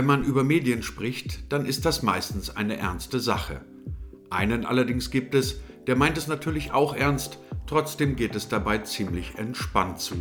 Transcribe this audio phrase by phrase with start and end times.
[0.00, 3.60] Wenn man über Medien spricht, dann ist das meistens eine ernste Sache.
[4.30, 9.36] Einen allerdings gibt es, der meint es natürlich auch ernst, trotzdem geht es dabei ziemlich
[9.36, 10.14] entspannt zu.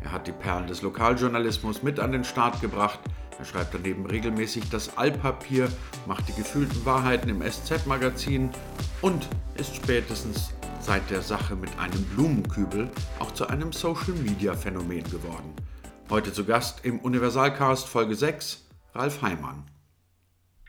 [0.00, 3.00] Er hat die Perlen des Lokaljournalismus mit an den Start gebracht,
[3.38, 5.68] er schreibt daneben regelmäßig das Altpapier,
[6.06, 8.48] macht die gefühlten Wahrheiten im SZ-Magazin
[9.02, 15.52] und ist spätestens seit der Sache mit einem Blumenkübel auch zu einem Social-Media-Phänomen geworden.
[16.08, 19.70] Heute zu Gast im Universalcast Folge 6 Ralf Heimann.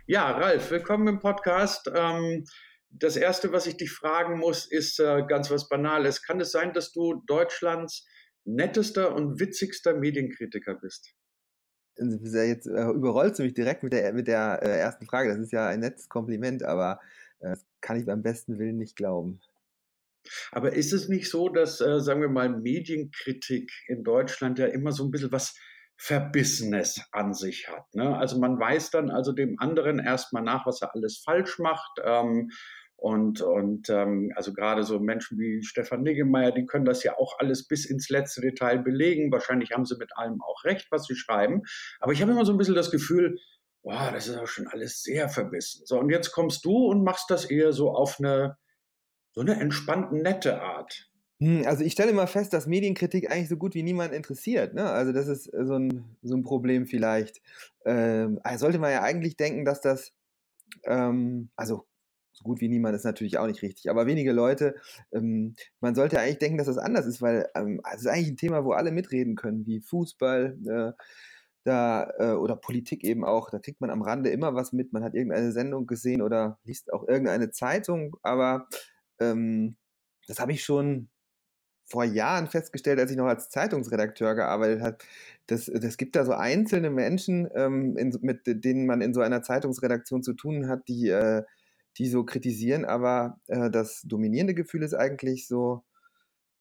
[0.06, 1.90] Ja, Ralf, willkommen im Podcast.
[1.96, 2.44] Ähm,
[2.90, 6.22] das Erste, was ich dich fragen muss, ist äh, ganz was Banales.
[6.22, 8.06] Kann es sein, dass du Deutschlands
[8.44, 11.14] nettester und witzigster Medienkritiker bist?
[11.96, 15.30] Jetzt äh, überrollst du mich direkt mit der, mit der äh, ersten Frage.
[15.30, 17.00] Das ist ja ein nettes Kompliment, aber
[17.40, 19.40] das kann ich beim besten Willen nicht glauben.
[20.52, 25.06] Aber ist es nicht so, dass, sagen wir mal, Medienkritik in Deutschland ja immer so
[25.06, 25.56] ein bisschen was
[26.02, 27.94] Verbissenes an sich hat.
[27.94, 28.18] Ne?
[28.18, 32.00] Also man weiß dann also dem anderen erstmal nach, was er alles falsch macht.
[32.02, 32.52] Ähm,
[32.96, 37.38] und, und ähm, also gerade so Menschen wie Stefan Niggemeier, die können das ja auch
[37.40, 39.32] alles bis ins letzte Detail belegen.
[39.32, 41.64] Wahrscheinlich haben sie mit allem auch recht, was sie schreiben.
[42.00, 43.38] Aber ich habe immer so ein bisschen das Gefühl,
[43.84, 45.86] boah, das ist auch schon alles sehr verbissen.
[45.86, 48.58] So, und jetzt kommst du und machst das eher so auf eine,
[49.32, 51.09] so eine entspannte, nette Art.
[51.42, 54.74] Hm, also ich stelle immer fest, dass Medienkritik eigentlich so gut wie niemand interessiert.
[54.74, 54.84] Ne?
[54.90, 57.42] Also das ist so ein, so ein Problem vielleicht.
[57.86, 60.14] Ähm, also sollte man ja eigentlich denken, dass das,
[60.86, 61.88] ähm, also
[62.34, 64.76] so gut wie niemand ist natürlich auch nicht richtig, aber wenige Leute,
[65.14, 68.30] ähm, man sollte eigentlich denken, dass das anders ist, weil ähm, also es ist eigentlich
[68.30, 71.04] ein Thema, wo alle mitreden können, wie Fußball, äh,
[71.66, 75.04] da, äh, oder Politik eben auch, da kriegt man am Rande immer was mit, man
[75.04, 78.68] hat irgendeine Sendung gesehen oder liest auch irgendeine Zeitung, aber
[79.20, 79.76] ähm,
[80.28, 81.10] das habe ich schon
[81.90, 84.98] vor Jahren festgestellt, als ich noch als Zeitungsredakteur gearbeitet habe,
[85.48, 89.42] dass das gibt da so einzelne Menschen, ähm, in, mit denen man in so einer
[89.42, 91.44] Zeitungsredaktion zu tun hat, die, äh,
[91.98, 95.84] die so kritisieren, aber äh, das dominierende Gefühl ist eigentlich so,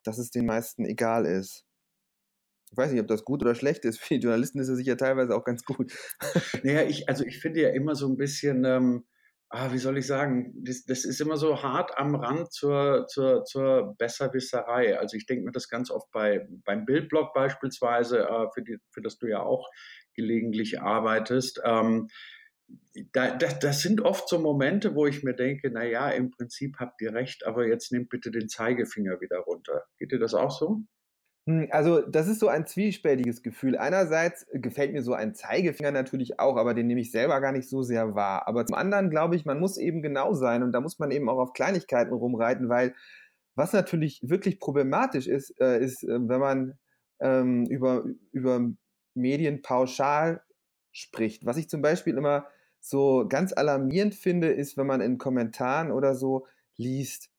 [0.03, 1.65] dass es den meisten egal ist.
[2.71, 3.99] Ich weiß nicht, ob das gut oder schlecht ist.
[4.01, 5.93] Für die Journalisten ist es sicher teilweise auch ganz gut.
[6.63, 9.05] Naja, ich, also ich finde ja immer so ein bisschen, ähm,
[9.51, 13.45] ah, wie soll ich sagen, das, das ist immer so hart am Rand zur, zur,
[13.45, 14.99] zur Besserwisserei.
[14.99, 19.01] Also ich denke mir das ganz oft bei, beim Bildblog beispielsweise, äh, für, die, für
[19.01, 19.69] das du ja auch
[20.15, 21.63] gelegentlich arbeitest.
[21.65, 22.09] Ähm,
[23.13, 26.77] da, das, das sind oft so Momente, wo ich mir denke, na ja, im Prinzip
[26.79, 29.85] habt ihr recht, aber jetzt nehmt bitte den Zeigefinger wieder runter.
[29.97, 30.83] Geht dir das auch so?
[31.49, 33.79] Hm, also, das ist so ein zwiespältiges Gefühl.
[33.79, 37.71] Einerseits gefällt mir so ein Zeigefinger natürlich auch, aber den nehme ich selber gar nicht
[37.71, 38.47] so sehr wahr.
[38.47, 41.29] Aber zum anderen glaube ich, man muss eben genau sein und da muss man eben
[41.31, 42.95] auch auf Kleinigkeiten rumreiten, weil
[43.55, 46.79] was natürlich wirklich problematisch ist, äh, ist, äh, wenn man
[47.21, 48.61] ähm, über, über
[49.15, 50.43] Medien pauschal
[50.93, 51.47] spricht.
[51.47, 52.47] Was ich zum Beispiel immer
[52.79, 57.31] so ganz alarmierend finde, ist, wenn man in Kommentaren oder so liest,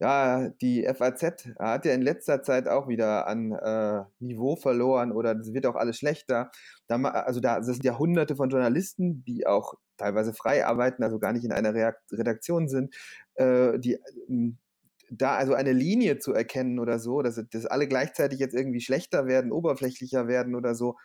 [0.00, 5.38] ja, die FAZ hat ja in letzter Zeit auch wieder an äh, Niveau verloren oder
[5.38, 6.50] es wird auch alles schlechter.
[6.88, 11.18] Da, also da das sind ja hunderte von Journalisten, die auch teilweise frei arbeiten, also
[11.18, 11.74] gar nicht in einer
[12.12, 12.94] Redaktion sind,
[13.34, 14.58] äh, die ähm,
[15.10, 19.26] da also eine Linie zu erkennen oder so, dass, dass alle gleichzeitig jetzt irgendwie schlechter
[19.26, 20.96] werden, oberflächlicher werden oder so,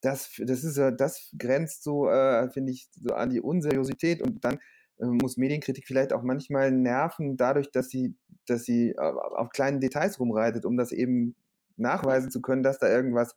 [0.00, 4.58] das, das ist das grenzt so, äh, finde ich, so an die Unseriosität und dann
[4.98, 8.16] muss Medienkritik vielleicht auch manchmal nerven, dadurch, dass sie,
[8.46, 11.36] dass sie auf kleinen Details rumreitet, um das eben
[11.76, 13.34] nachweisen zu können, dass da irgendwas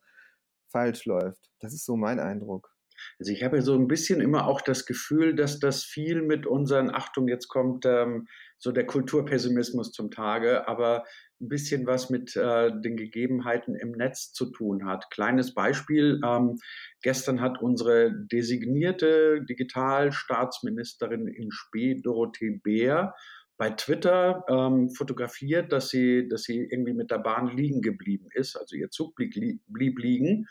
[0.70, 1.50] falsch läuft.
[1.60, 2.70] Das ist so mein Eindruck.
[3.18, 6.90] Also ich habe so ein bisschen immer auch das Gefühl, dass das viel mit unseren,
[6.90, 8.26] Achtung, jetzt kommt ähm,
[8.58, 11.04] so der Kulturpessimismus zum Tage, aber
[11.40, 15.10] ein bisschen was mit äh, den Gegebenheiten im Netz zu tun hat.
[15.10, 16.56] Kleines Beispiel, ähm,
[17.02, 23.14] gestern hat unsere designierte Digitalstaatsministerin in Spee, Dorothee Bär,
[23.58, 28.56] bei Twitter ähm, fotografiert, dass sie, dass sie irgendwie mit der Bahn liegen geblieben ist.
[28.56, 30.46] Also ihr Zug blieb, blieb liegen.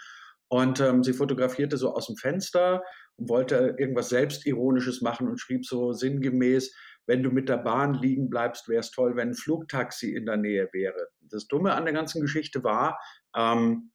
[0.50, 2.84] Und ähm, sie fotografierte so aus dem Fenster
[3.16, 6.74] und wollte irgendwas Selbstironisches machen und schrieb so sinngemäß,
[7.08, 10.38] wenn du mit der Bahn liegen bleibst, wäre es toll, wenn ein Flugtaxi in der
[10.38, 11.08] Nähe wäre.
[11.22, 13.00] Das Dumme an der ganzen Geschichte war,
[13.36, 13.92] ähm,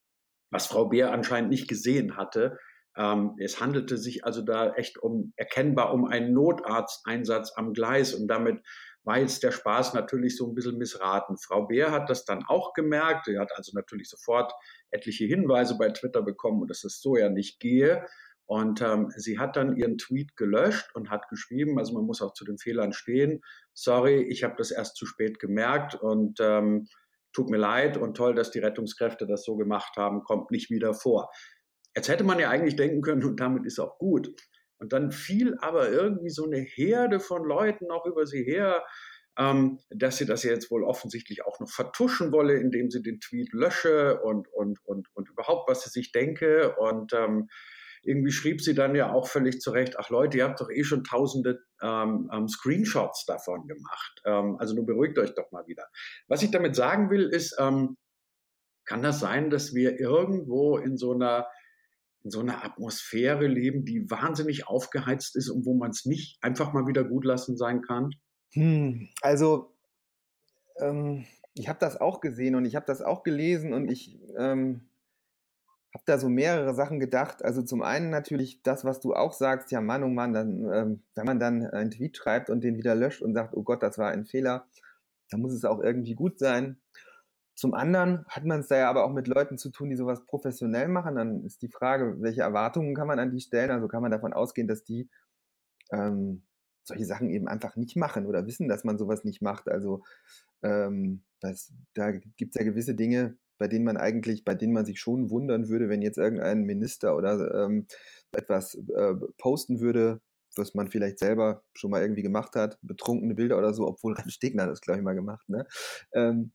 [0.50, 2.59] was Frau Beer anscheinend nicht gesehen hatte,
[2.97, 8.29] ähm, es handelte sich also da echt um erkennbar um einen Notarzteinsatz am Gleis und
[8.29, 8.61] damit
[9.05, 11.37] war jetzt der Spaß natürlich so ein bisschen missraten.
[11.37, 13.25] Frau Beer hat das dann auch gemerkt.
[13.25, 14.53] Sie hat also natürlich sofort
[14.91, 18.06] etliche Hinweise bei Twitter bekommen, dass es so ja nicht gehe.
[18.47, 22.35] Und ähm, sie hat dann ihren Tweet gelöscht und hat geschrieben, also man muss auch
[22.35, 23.41] zu den Fehlern stehen.
[23.73, 26.89] Sorry, ich habe das erst zu spät gemerkt und ähm,
[27.33, 30.94] tut mir leid und toll, dass die Rettungskräfte das so gemacht haben, kommt nicht wieder
[30.94, 31.31] vor.
[31.94, 34.35] Jetzt hätte man ja eigentlich denken können, und damit ist auch gut.
[34.79, 38.85] Und dann fiel aber irgendwie so eine Herde von Leuten auch über sie her,
[39.39, 43.53] ähm, dass sie das jetzt wohl offensichtlich auch noch vertuschen wolle, indem sie den Tweet
[43.53, 46.75] lösche und, und, und, und überhaupt, was sie sich denke.
[46.77, 47.49] Und ähm,
[48.04, 51.04] irgendwie schrieb sie dann ja auch völlig zurecht, ach Leute, ihr habt doch eh schon
[51.04, 54.22] tausende ähm, ähm, Screenshots davon gemacht.
[54.25, 55.84] Ähm, also nur beruhigt euch doch mal wieder.
[56.28, 57.96] Was ich damit sagen will, ist, ähm,
[58.84, 61.46] kann das sein, dass wir irgendwo in so einer
[62.25, 66.72] in so einer Atmosphäre leben, die wahnsinnig aufgeheizt ist und wo man es nicht einfach
[66.72, 68.10] mal wieder gut lassen sein kann?
[68.52, 69.75] Hm, also
[70.78, 71.25] ähm,
[71.55, 74.88] ich habe das auch gesehen und ich habe das auch gelesen und ich ähm,
[75.94, 77.44] habe da so mehrere Sachen gedacht.
[77.44, 81.03] Also zum einen natürlich das, was du auch sagst, ja Mann, oh Mann, dann, ähm,
[81.15, 83.99] wenn man dann einen Tweet schreibt und den wieder löscht und sagt, oh Gott, das
[83.99, 84.67] war ein Fehler,
[85.31, 86.79] dann muss es auch irgendwie gut sein.
[87.55, 90.25] Zum anderen hat man es da ja aber auch mit Leuten zu tun, die sowas
[90.25, 91.17] professionell machen.
[91.17, 93.71] Dann ist die Frage, welche Erwartungen kann man an die stellen?
[93.71, 95.11] Also kann man davon ausgehen, dass die
[95.93, 96.43] ähm,
[96.83, 99.69] solche Sachen eben einfach nicht machen oder wissen, dass man sowas nicht macht.
[99.69, 100.03] Also
[100.62, 104.85] ähm, das, da gibt es ja gewisse Dinge, bei denen man eigentlich, bei denen man
[104.85, 107.87] sich schon wundern würde, wenn jetzt irgendein Minister oder ähm,
[108.32, 110.20] etwas äh, posten würde,
[110.56, 114.32] was man vielleicht selber schon mal irgendwie gemacht hat, betrunkene Bilder oder so, obwohl Ralf
[114.32, 115.49] Stegner das, glaube ich, mal gemacht.
[115.49, 115.64] Ne?
[116.12, 116.50] Ähm,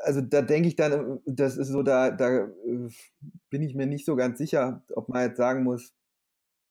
[0.00, 2.88] also da denke ich dann, das ist so, da, da äh,
[3.50, 5.92] bin ich mir nicht so ganz sicher, ob man jetzt sagen muss,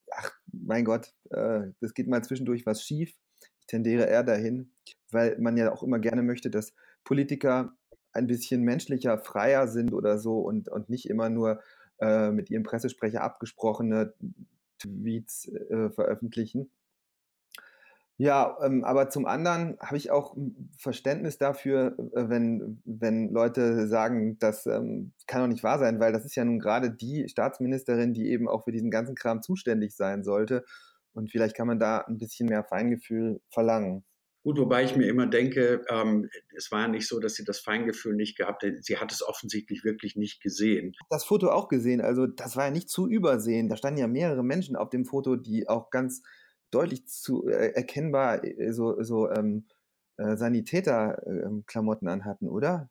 [0.10, 3.14] ach mein Gott, äh, das geht mal zwischendurch was schief.
[3.60, 4.74] Ich tendiere eher dahin,
[5.12, 7.78] weil man ja auch immer gerne möchte, dass Politiker
[8.14, 11.62] ein bisschen menschlicher, freier sind oder so und, und nicht immer nur
[12.00, 14.14] äh, mit ihrem Pressesprecher abgesprochene
[14.80, 16.70] Tweets äh, veröffentlichen.
[18.18, 20.36] Ja, ähm, aber zum anderen habe ich auch
[20.78, 26.14] Verständnis dafür, äh, wenn, wenn Leute sagen, das ähm, kann doch nicht wahr sein, weil
[26.14, 29.96] das ist ja nun gerade die Staatsministerin, die eben auch für diesen ganzen Kram zuständig
[29.96, 30.64] sein sollte.
[31.14, 34.04] Und vielleicht kann man da ein bisschen mehr Feingefühl verlangen.
[34.44, 37.60] Gut, wobei ich mir immer denke, ähm, es war ja nicht so, dass sie das
[37.60, 38.74] Feingefühl nicht gehabt hat.
[38.82, 40.94] Sie hat es offensichtlich wirklich nicht gesehen.
[41.12, 43.70] Das Foto auch gesehen, also das war ja nicht zu übersehen.
[43.70, 46.24] Da standen ja mehrere Menschen auf dem Foto, die auch ganz
[46.72, 49.68] deutlich zu äh, erkennbar äh, so, so ähm,
[50.18, 52.90] äh, Sanitäter-Klamotten anhatten, oder?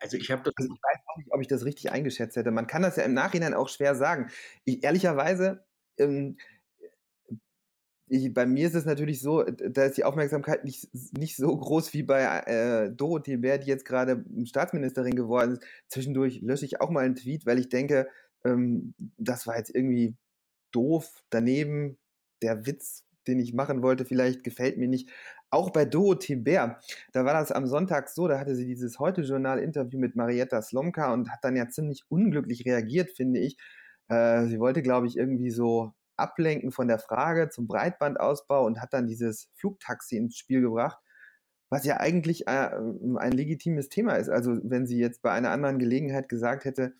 [0.00, 0.52] Also ich habe das.
[0.56, 2.50] Also ich weiß auch nicht, ob ich das richtig eingeschätzt hätte.
[2.50, 4.30] Man kann das ja im Nachhinein auch schwer sagen.
[4.64, 5.64] Ich, ehrlicherweise,
[5.98, 6.36] ähm,
[8.08, 11.92] ich, bei mir ist es natürlich so, da ist die Aufmerksamkeit nicht, nicht so groß
[11.94, 15.62] wie bei äh, Dorothee Bär, die jetzt gerade Staatsministerin geworden ist.
[15.88, 18.08] Zwischendurch lösche ich auch mal einen Tweet, weil ich denke,
[18.44, 20.16] ähm, das war jetzt irgendwie
[20.72, 21.98] doof, daneben,
[22.42, 25.10] der Witz den ich machen wollte, vielleicht gefällt mir nicht.
[25.50, 26.80] Auch bei Dorothee Bär,
[27.12, 31.30] da war das am Sonntag so, da hatte sie dieses Heute-Journal-Interview mit Marietta Slomka und
[31.30, 33.56] hat dann ja ziemlich unglücklich reagiert, finde ich.
[34.08, 38.92] Äh, sie wollte, glaube ich, irgendwie so ablenken von der Frage zum Breitbandausbau und hat
[38.92, 40.98] dann dieses Flugtaxi ins Spiel gebracht,
[41.70, 42.70] was ja eigentlich äh,
[43.16, 44.28] ein legitimes Thema ist.
[44.28, 46.94] Also wenn sie jetzt bei einer anderen Gelegenheit gesagt hätte,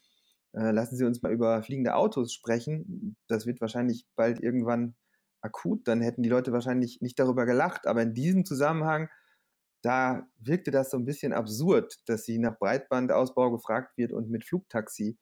[0.53, 4.95] äh, lassen Sie uns mal über fliegende Autos sprechen, das wird wahrscheinlich bald irgendwann
[5.41, 7.87] akut, dann hätten die Leute wahrscheinlich nicht darüber gelacht.
[7.87, 9.09] Aber in diesem Zusammenhang,
[9.83, 14.45] da wirkte das so ein bisschen absurd, dass sie nach Breitbandausbau gefragt wird und mit
[14.45, 15.19] Flugtaxi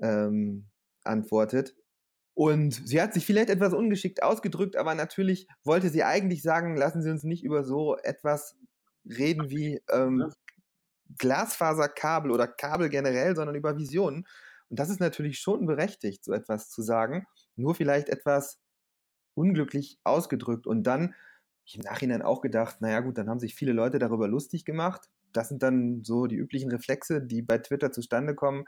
[0.00, 0.68] ähm,
[1.04, 1.74] antwortet.
[2.36, 7.00] Und sie hat sich vielleicht etwas ungeschickt ausgedrückt, aber natürlich wollte sie eigentlich sagen, lassen
[7.00, 8.56] Sie uns nicht über so etwas
[9.06, 10.30] reden wie ähm,
[11.18, 14.26] Glasfaserkabel oder Kabel generell, sondern über Visionen.
[14.68, 17.26] Und das ist natürlich schon berechtigt, so etwas zu sagen.
[17.54, 18.58] Nur vielleicht etwas
[19.32, 20.66] unglücklich ausgedrückt.
[20.66, 21.14] Und dann
[21.64, 25.08] ich im Nachhinein auch gedacht, naja gut, dann haben sich viele Leute darüber lustig gemacht.
[25.32, 28.66] Das sind dann so die üblichen Reflexe, die bei Twitter zustande kommen.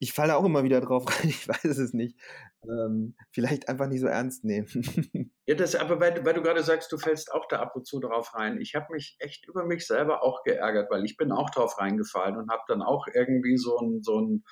[0.00, 2.16] Ich falle auch immer wieder drauf rein, ich weiß es nicht.
[2.64, 4.68] Ähm, vielleicht einfach nicht so ernst nehmen.
[5.46, 8.00] ja, das, aber weil, weil du gerade sagst, du fällst auch da ab und zu
[8.00, 8.60] drauf rein.
[8.60, 12.36] Ich habe mich echt über mich selber auch geärgert, weil ich bin auch drauf reingefallen
[12.36, 14.44] und habe dann auch irgendwie so ein, so ein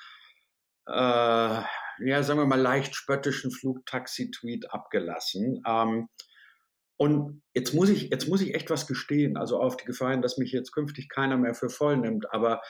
[0.87, 1.61] äh,
[1.99, 5.61] ja, sagen wir mal, leicht spöttischen Flugtaxi-Tweet abgelassen.
[5.67, 6.09] Ähm,
[6.97, 10.37] und jetzt muss ich, jetzt muss ich echt was gestehen, also auf die Gefallen, dass
[10.37, 12.31] mich jetzt künftig keiner mehr für voll nimmt.
[12.33, 12.61] Aber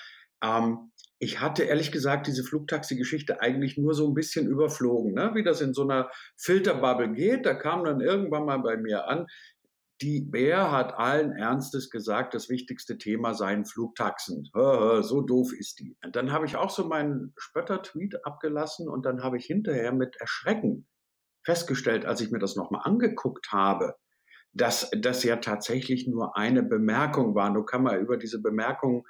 [0.43, 5.32] ähm, ich hatte ehrlich gesagt diese Flugtaxi-Geschichte eigentlich nur so ein bisschen überflogen, ne?
[5.34, 7.46] wie das in so einer Filterbubble geht.
[7.46, 9.26] Da kam dann irgendwann mal bei mir an,
[10.02, 14.48] die Bär hat allen Ernstes gesagt, das wichtigste Thema seien Flugtaxen.
[14.54, 15.98] So doof ist die.
[16.04, 20.16] Und dann habe ich auch so meinen Spötter-Tweet abgelassen und dann habe ich hinterher mit
[20.18, 20.88] Erschrecken
[21.44, 23.96] festgestellt, als ich mir das nochmal angeguckt habe,
[24.54, 27.50] dass das ja tatsächlich nur eine Bemerkung war.
[27.50, 29.08] Nur kann man über diese Bemerkung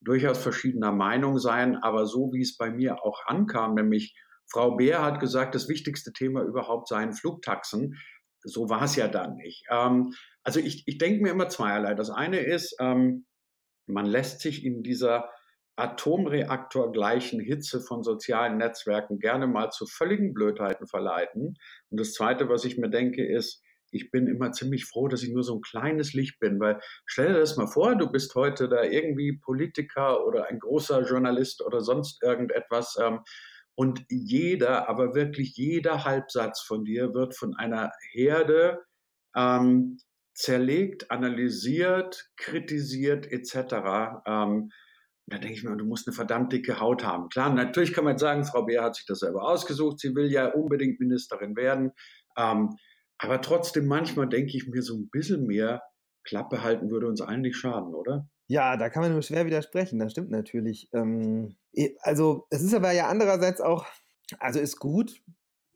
[0.00, 4.14] durchaus verschiedener Meinung sein, aber so wie es bei mir auch ankam, nämlich
[4.50, 7.96] Frau Beer hat gesagt, das wichtigste Thema überhaupt seien Flugtaxen.
[8.42, 9.64] So war es ja dann nicht.
[9.70, 11.94] Ähm, also ich, ich denke mir immer zweierlei.
[11.94, 13.26] Das eine ist, ähm,
[13.86, 15.28] man lässt sich in dieser
[15.76, 21.56] Atomreaktor gleichen Hitze von sozialen Netzwerken gerne mal zu völligen Blödheiten verleiten.
[21.90, 25.30] Und das Zweite, was ich mir denke, ist, ich bin immer ziemlich froh, dass ich
[25.30, 28.68] nur so ein kleines Licht bin, weil stell dir das mal vor, du bist heute
[28.68, 33.20] da irgendwie Politiker oder ein großer Journalist oder sonst irgendetwas ähm,
[33.74, 38.82] und jeder, aber wirklich jeder Halbsatz von dir wird von einer Herde
[39.36, 39.98] ähm,
[40.34, 44.22] zerlegt, analysiert, kritisiert etc.
[44.26, 44.70] Ähm,
[45.26, 47.28] da denke ich mir, du musst eine verdammt dicke Haut haben.
[47.28, 50.30] Klar, natürlich kann man jetzt sagen, Frau Beer hat sich das selber ausgesucht, sie will
[50.30, 51.92] ja unbedingt Ministerin werden.
[52.36, 52.76] Ähm,
[53.18, 55.82] aber trotzdem, manchmal denke ich mir, so ein bisschen mehr
[56.24, 58.28] Klappe halten würde uns allen nicht schaden, oder?
[58.48, 60.88] Ja, da kann man nur schwer widersprechen, das stimmt natürlich.
[60.92, 61.56] Ähm,
[62.00, 63.86] also, es ist aber ja andererseits auch,
[64.38, 65.22] also ist gut,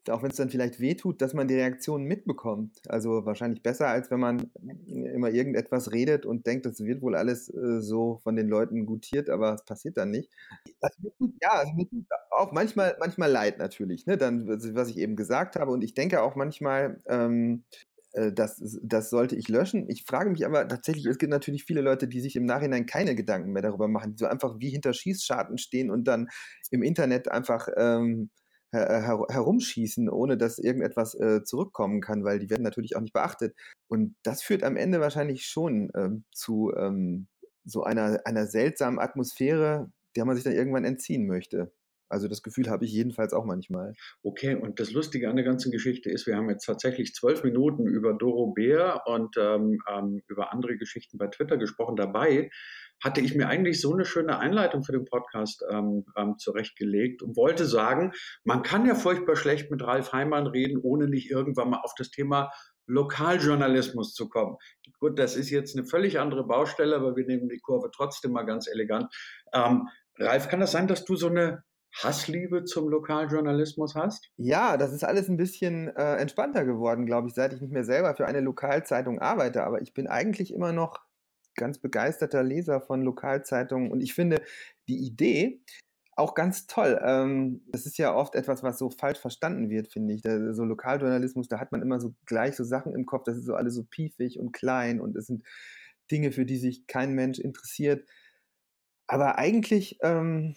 [0.09, 2.79] auch wenn es dann vielleicht wehtut, dass man die Reaktionen mitbekommt.
[2.87, 4.51] Also wahrscheinlich besser, als wenn man
[4.87, 9.29] immer irgendetwas redet und denkt, das wird wohl alles äh, so von den Leuten gutiert,
[9.29, 10.29] aber es passiert dann nicht.
[10.81, 11.71] Also, ja, also
[12.31, 14.17] auch manchmal, manchmal leid natürlich, ne?
[14.17, 15.71] dann, was ich eben gesagt habe.
[15.71, 17.63] Und ich denke auch manchmal, ähm,
[18.13, 19.89] äh, das, das sollte ich löschen.
[19.89, 23.15] Ich frage mich aber tatsächlich, es gibt natürlich viele Leute, die sich im Nachhinein keine
[23.15, 26.29] Gedanken mehr darüber machen, die so einfach wie hinter Schießscharten stehen und dann
[26.71, 28.29] im Internet einfach ähm,
[28.73, 33.55] her herumschießen, ohne dass irgendetwas äh, zurückkommen kann, weil die werden natürlich auch nicht beachtet.
[33.87, 37.27] Und das führt am Ende wahrscheinlich schon ähm, zu ähm,
[37.65, 41.71] so einer, einer seltsamen Atmosphäre, der man sich dann irgendwann entziehen möchte.
[42.09, 43.93] Also das Gefühl habe ich jedenfalls auch manchmal.
[44.21, 47.87] Okay, und das Lustige an der ganzen Geschichte ist, wir haben jetzt tatsächlich zwölf Minuten
[47.87, 51.95] über Doro Bär und ähm, ähm über andere Geschichten bei Twitter gesprochen.
[51.95, 52.49] Dabei
[53.03, 57.35] hatte ich mir eigentlich so eine schöne Einleitung für den Podcast ähm, ähm, zurechtgelegt und
[57.35, 61.81] wollte sagen, man kann ja furchtbar schlecht mit Ralf Heimann reden, ohne nicht irgendwann mal
[61.83, 62.51] auf das Thema
[62.85, 64.57] Lokaljournalismus zu kommen.
[64.99, 68.43] Gut, das ist jetzt eine völlig andere Baustelle, aber wir nehmen die Kurve trotzdem mal
[68.43, 69.13] ganz elegant.
[69.53, 71.63] Ähm, Ralf, kann das sein, dass du so eine
[72.01, 74.31] Hassliebe zum Lokaljournalismus hast?
[74.37, 77.83] Ja, das ist alles ein bisschen äh, entspannter geworden, glaube ich, seit ich nicht mehr
[77.83, 79.63] selber für eine Lokalzeitung arbeite.
[79.63, 80.99] Aber ich bin eigentlich immer noch
[81.55, 84.41] ganz begeisterter Leser von Lokalzeitungen und ich finde
[84.87, 85.61] die Idee
[86.15, 86.99] auch ganz toll.
[87.03, 90.21] Ähm, das ist ja oft etwas, was so falsch verstanden wird, finde ich.
[90.23, 93.55] so Lokaljournalismus, da hat man immer so gleich so Sachen im Kopf, das ist so
[93.55, 95.43] alles so piefig und klein und es sind
[96.11, 98.07] Dinge, für die sich kein Mensch interessiert.
[99.07, 100.55] Aber eigentlich ähm,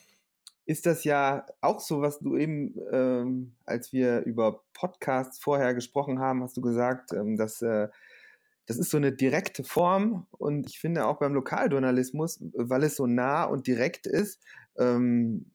[0.67, 6.19] ist das ja auch so, was du eben, ähm, als wir über Podcasts vorher gesprochen
[6.19, 7.89] haben, hast du gesagt, ähm, dass äh,
[8.67, 13.07] das ist so eine direkte Form und ich finde auch beim Lokaljournalismus, weil es so
[13.07, 14.43] nah und direkt ist,
[14.77, 15.53] ähm,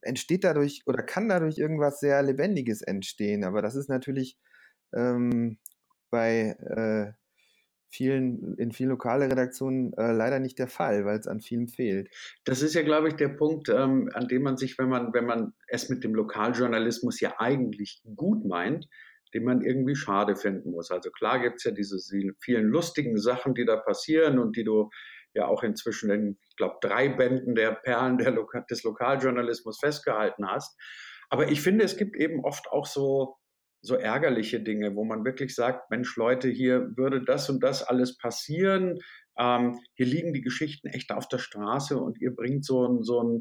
[0.00, 3.44] entsteht dadurch oder kann dadurch irgendwas sehr Lebendiges entstehen.
[3.44, 4.38] Aber das ist natürlich
[4.94, 5.58] ähm,
[6.10, 7.12] bei äh,
[7.94, 12.08] vielen, in vielen lokalen Redaktionen äh, leider nicht der Fall, weil es an vielem fehlt.
[12.44, 15.26] Das ist ja, glaube ich, der Punkt, ähm, an dem man sich, wenn man, wenn
[15.26, 18.88] man es mit dem Lokaljournalismus ja eigentlich gut meint,
[19.32, 20.90] den man irgendwie schade finden muss.
[20.90, 21.98] Also klar gibt es ja diese
[22.40, 24.90] vielen lustigen Sachen, die da passieren und die du
[25.34, 30.48] ja auch inzwischen in, ich glaube, drei Bänden der Perlen der Loka des Lokaljournalismus festgehalten
[30.48, 30.78] hast.
[31.28, 33.36] Aber ich finde, es gibt eben oft auch so,
[33.84, 38.16] so ärgerliche Dinge, wo man wirklich sagt, Mensch, Leute, hier würde das und das alles
[38.16, 38.98] passieren.
[39.38, 43.22] Ähm, hier liegen die Geschichten echt auf der Straße und ihr bringt so ein, so
[43.22, 43.40] ein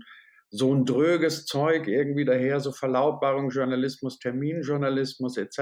[0.55, 5.57] so ein dröges Zeug irgendwie daher, so Verlautbarung, Journalismus, Terminjournalismus etc.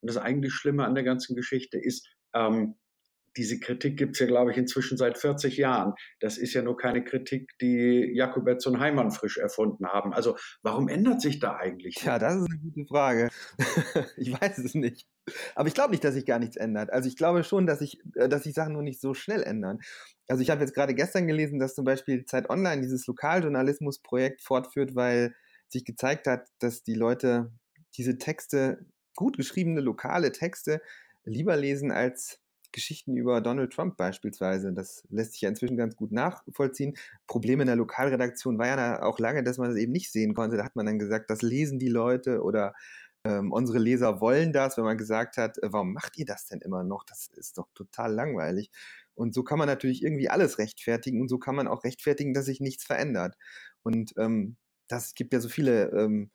[0.00, 2.74] Und das eigentlich Schlimme an der ganzen Geschichte ist, ähm,
[3.36, 5.94] diese Kritik gibt es ja, glaube ich, inzwischen seit 40 Jahren.
[6.20, 10.12] Das ist ja nur keine Kritik, die Jakobetz und Heimann frisch erfunden haben.
[10.12, 11.96] Also warum ändert sich da eigentlich?
[12.02, 13.28] Ja, das ist eine gute Frage.
[14.16, 15.06] ich weiß es nicht.
[15.54, 16.90] Aber ich glaube nicht, dass sich gar nichts ändert.
[16.92, 19.78] Also ich glaube schon, dass sich, äh, dass sich Sachen nur nicht so schnell ändern.
[20.28, 24.94] Also ich habe jetzt gerade gestern gelesen, dass zum Beispiel Zeit Online dieses Lokaljournalismusprojekt fortführt,
[24.94, 25.34] weil
[25.68, 27.52] sich gezeigt hat, dass die Leute
[27.96, 30.80] diese Texte, gut geschriebene lokale Texte,
[31.24, 32.40] lieber lesen als
[32.72, 34.72] Geschichten über Donald Trump beispielsweise.
[34.72, 36.96] Das lässt sich ja inzwischen ganz gut nachvollziehen.
[37.26, 40.56] Problem in der Lokalredaktion war ja auch lange, dass man das eben nicht sehen konnte.
[40.56, 42.74] Da hat man dann gesagt, das lesen die Leute oder
[43.24, 46.60] ähm, unsere Leser wollen das, wenn man gesagt hat, äh, warum macht ihr das denn
[46.60, 47.04] immer noch?
[47.04, 48.70] Das ist doch total langweilig.
[49.14, 52.44] Und so kann man natürlich irgendwie alles rechtfertigen und so kann man auch rechtfertigen, dass
[52.46, 53.36] sich nichts verändert.
[53.82, 54.56] Und ähm,
[54.88, 56.30] das gibt ja so viele ähm,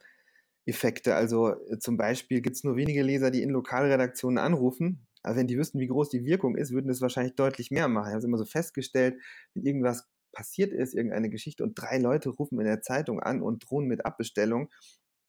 [0.65, 1.15] Effekte.
[1.15, 5.47] Also äh, zum Beispiel gibt es nur wenige Leser, die in Lokalredaktionen anrufen aber wenn
[5.47, 8.07] die wüssten, wie groß die Wirkung ist, würden das wahrscheinlich deutlich mehr machen.
[8.07, 9.21] Ich habe es immer so festgestellt,
[9.53, 13.69] wenn irgendwas passiert ist, irgendeine Geschichte und drei Leute rufen in der Zeitung an und
[13.69, 14.69] drohen mit Abbestellung,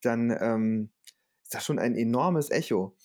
[0.01, 0.91] dann ähm,
[1.43, 2.97] ist das schon ein enormes Echo.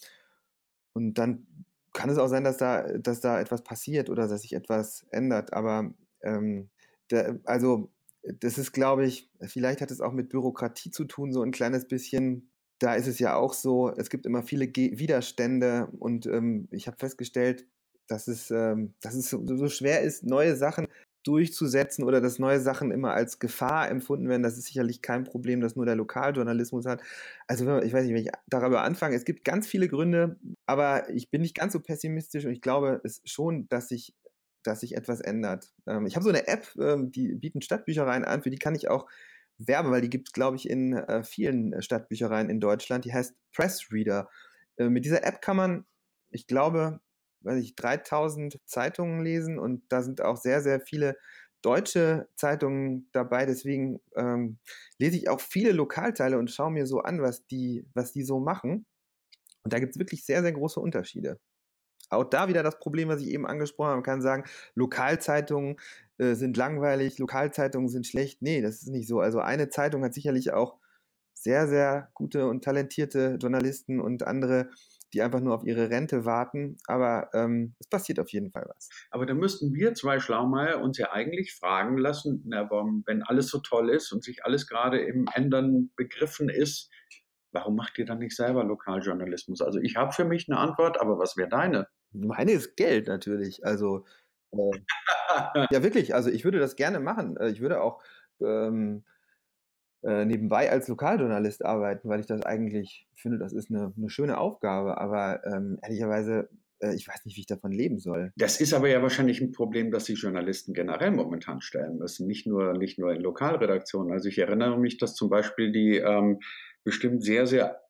[0.93, 1.47] Und dann
[1.93, 5.53] kann es auch sein, dass da, dass da etwas passiert oder dass sich etwas ändert.
[5.53, 6.69] Aber ähm,
[7.09, 7.91] der, also
[8.23, 11.87] das ist, glaube ich, vielleicht hat es auch mit Bürokratie zu tun, so ein kleines
[11.87, 12.51] bisschen.
[12.79, 16.87] Da ist es ja auch so, es gibt immer viele Ge Widerstände und ähm, ich
[16.87, 17.65] habe festgestellt,
[18.07, 20.87] dass es, ähm, dass es so, so, schwer ist, neue Sachen
[21.23, 24.43] durchzusetzen oder dass neue Sachen immer als Gefahr empfunden werden.
[24.43, 27.01] Das ist sicherlich kein Problem, das nur der Lokaljournalismus hat.
[27.47, 31.29] Also ich weiß nicht, wenn ich darüber anfange, es gibt ganz viele Gründe, aber ich
[31.29, 34.15] bin nicht ganz so pessimistisch und ich glaube es schon, dass sich
[34.63, 35.73] dass sich etwas ändert.
[35.87, 38.89] Ähm, ich habe so eine App, ähm, die bieten Stadtbüchereien an, für die kann ich
[38.89, 39.07] auch
[39.57, 43.05] werben, weil die gibt es, glaube ich, in äh, vielen Stadtbüchereien in Deutschland.
[43.05, 44.29] Die heißt Pressreader.
[44.77, 45.85] Äh, mit dieser App kann man,
[46.31, 46.99] ich glaube,
[47.41, 51.17] weiß ich, 3000 Zeitungen lesen und da sind auch sehr, sehr viele
[51.61, 53.45] deutsche Zeitungen dabei.
[53.45, 54.59] Deswegen ähm,
[54.99, 58.39] lese ich auch viele Lokalteile und schaue mir so an, was die, was die so
[58.39, 58.85] machen.
[59.63, 61.39] Und da gibt es wirklich sehr, sehr große Unterschiede.
[62.09, 63.97] Auch da wieder das Problem, was ich eben angesprochen habe.
[63.97, 64.43] Man kann sagen,
[64.75, 65.77] Lokalzeitungen
[66.17, 68.41] äh, sind langweilig, Lokalzeitungen sind schlecht.
[68.41, 69.19] Nee, das ist nicht so.
[69.19, 70.77] Also eine Zeitung hat sicherlich auch
[71.33, 74.69] sehr, sehr gute und talentierte Journalisten und andere
[75.13, 76.77] die einfach nur auf ihre Rente warten.
[76.87, 78.89] Aber ähm, es passiert auf jeden Fall was.
[79.11, 83.59] Aber da müssten wir zwei Schlaumeier uns ja eigentlich fragen lassen, na, wenn alles so
[83.59, 86.89] toll ist und sich alles gerade im Ändern begriffen ist,
[87.51, 89.61] warum macht ihr dann nicht selber Lokaljournalismus?
[89.61, 91.87] Also ich habe für mich eine Antwort, aber was wäre deine?
[92.11, 93.65] Meine ist Geld natürlich.
[93.65, 94.05] Also
[94.51, 94.79] äh,
[95.71, 96.15] ja wirklich.
[96.15, 97.37] Also ich würde das gerne machen.
[97.37, 98.01] Äh, ich würde auch
[98.41, 99.03] ähm,
[100.03, 104.37] äh, nebenbei als Lokaljournalist arbeiten, weil ich das eigentlich finde, das ist eine, eine schöne
[104.37, 104.99] Aufgabe.
[104.99, 106.49] Aber ähm, ehrlicherweise,
[106.79, 108.31] äh, ich weiß nicht, wie ich davon leben soll.
[108.35, 112.45] Das ist aber ja wahrscheinlich ein Problem, das sich Journalisten generell momentan stellen müssen, nicht
[112.47, 114.13] nur, nicht nur in Lokalredaktionen.
[114.13, 116.39] Also ich erinnere mich, dass zum Beispiel die ähm,
[116.87, 117.81] bestimmt sehr, sehr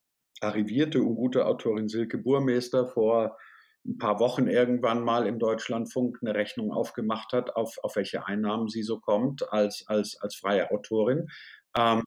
[0.41, 3.37] arrivierte und gute Autorin Silke Burmeister vor
[3.85, 8.69] ein paar Wochen irgendwann mal im Deutschlandfunk eine Rechnung aufgemacht hat, auf, auf welche Einnahmen
[8.69, 11.27] sie so kommt als, als, als freie Autorin
[11.77, 12.01] ähm,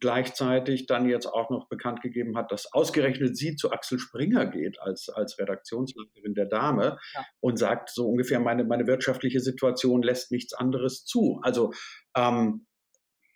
[0.00, 4.80] gleichzeitig dann jetzt auch noch bekannt gegeben hat, dass ausgerechnet sie zu Axel Springer geht
[4.80, 7.26] als, als Redaktionsleiterin der Dame ja.
[7.40, 11.38] und sagt so ungefähr, meine, meine wirtschaftliche Situation lässt nichts anderes zu.
[11.42, 11.74] Also
[12.16, 12.66] ähm,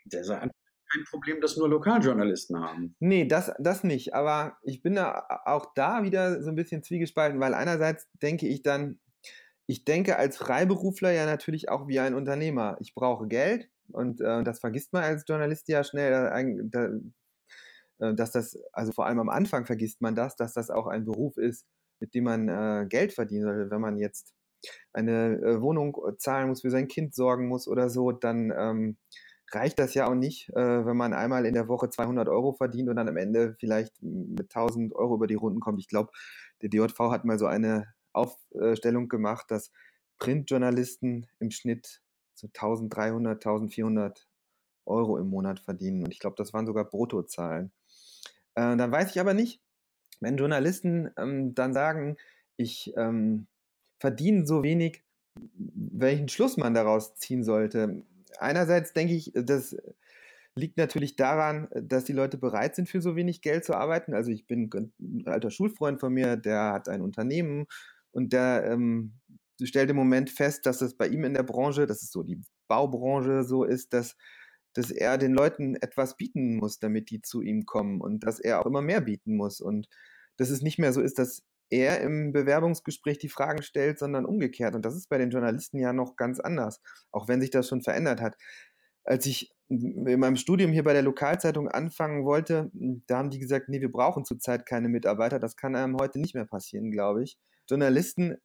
[0.07, 0.51] das ist ein
[1.11, 2.95] Problem, das nur Lokaljournalisten haben.
[3.01, 4.15] Nee, das, das nicht.
[4.15, 8.63] Aber ich bin da auch da wieder so ein bisschen zwiegespalten, weil einerseits denke ich
[8.63, 9.01] dann,
[9.67, 12.77] ich denke als Freiberufler ja natürlich auch wie ein Unternehmer.
[12.81, 18.15] Ich brauche Geld, und äh, das vergisst man als Journalist ja schnell, da, da, äh,
[18.15, 21.37] dass das, also vor allem am Anfang vergisst man das, dass das auch ein Beruf
[21.37, 21.67] ist,
[22.01, 23.71] mit dem man äh, Geld verdienen soll.
[23.71, 24.35] Wenn man jetzt
[24.93, 28.97] eine äh, Wohnung zahlen muss, für sein Kind sorgen muss oder so, dann ähm,
[29.53, 32.89] reicht das ja auch nicht, äh, wenn man einmal in der Woche 200 Euro verdient
[32.89, 35.81] und dann am Ende vielleicht mit 1000 Euro über die Runden kommt.
[35.81, 36.11] Ich glaube,
[36.63, 39.71] der DJV hat mal so eine Aufstellung gemacht, dass
[40.19, 42.03] Printjournalisten im Schnitt
[42.35, 44.29] so 1300, 1400
[44.87, 46.05] Euro im Monat verdienen.
[46.05, 47.73] Und ich glaube, das waren sogar Bruttozahlen.
[48.55, 49.61] Äh, dann weiß ich aber nicht,
[50.21, 52.17] wenn Journalisten ähm, dann sagen,
[52.57, 53.47] ich ähm,
[53.99, 55.03] verdiene so wenig,
[55.35, 58.03] welchen Schluss man daraus ziehen sollte.
[58.39, 59.77] Einerseits denke ich, das
[60.57, 64.15] liegt natürlich daran, dass die Leute bereit sind, für so wenig Geld zu arbeiten.
[64.15, 67.67] Also ich bin ein alter Schulfreund von mir, der hat ein Unternehmen
[68.13, 69.15] und der ähm,
[69.63, 72.41] stellt im Moment fest, dass es bei ihm in der Branche, das ist so die
[72.69, 74.17] Baubranche, so ist, dass,
[74.75, 78.61] dass er den Leuten etwas bieten muss, damit die zu ihm kommen und dass er
[78.61, 79.61] auch immer mehr bieten muss.
[79.61, 79.89] Und
[80.37, 81.43] dass es nicht mehr so ist, dass
[81.75, 84.75] er im Bewerbungsgespräch die Fragen stellt, sondern umgekehrt.
[84.75, 87.83] Und das ist bei den Journalisten ja noch ganz anders, auch wenn sich das schon
[87.83, 88.37] verändert hat.
[89.05, 92.71] Als ich in meinem Studium hier bei der Lokalzeitung anfangen wollte,
[93.07, 95.39] da haben die gesagt, nee, wir brauchen zurzeit keine Mitarbeiter.
[95.39, 97.39] Das kann einem heute nicht mehr passieren, glaube ich.
[97.69, 98.37] Journalisten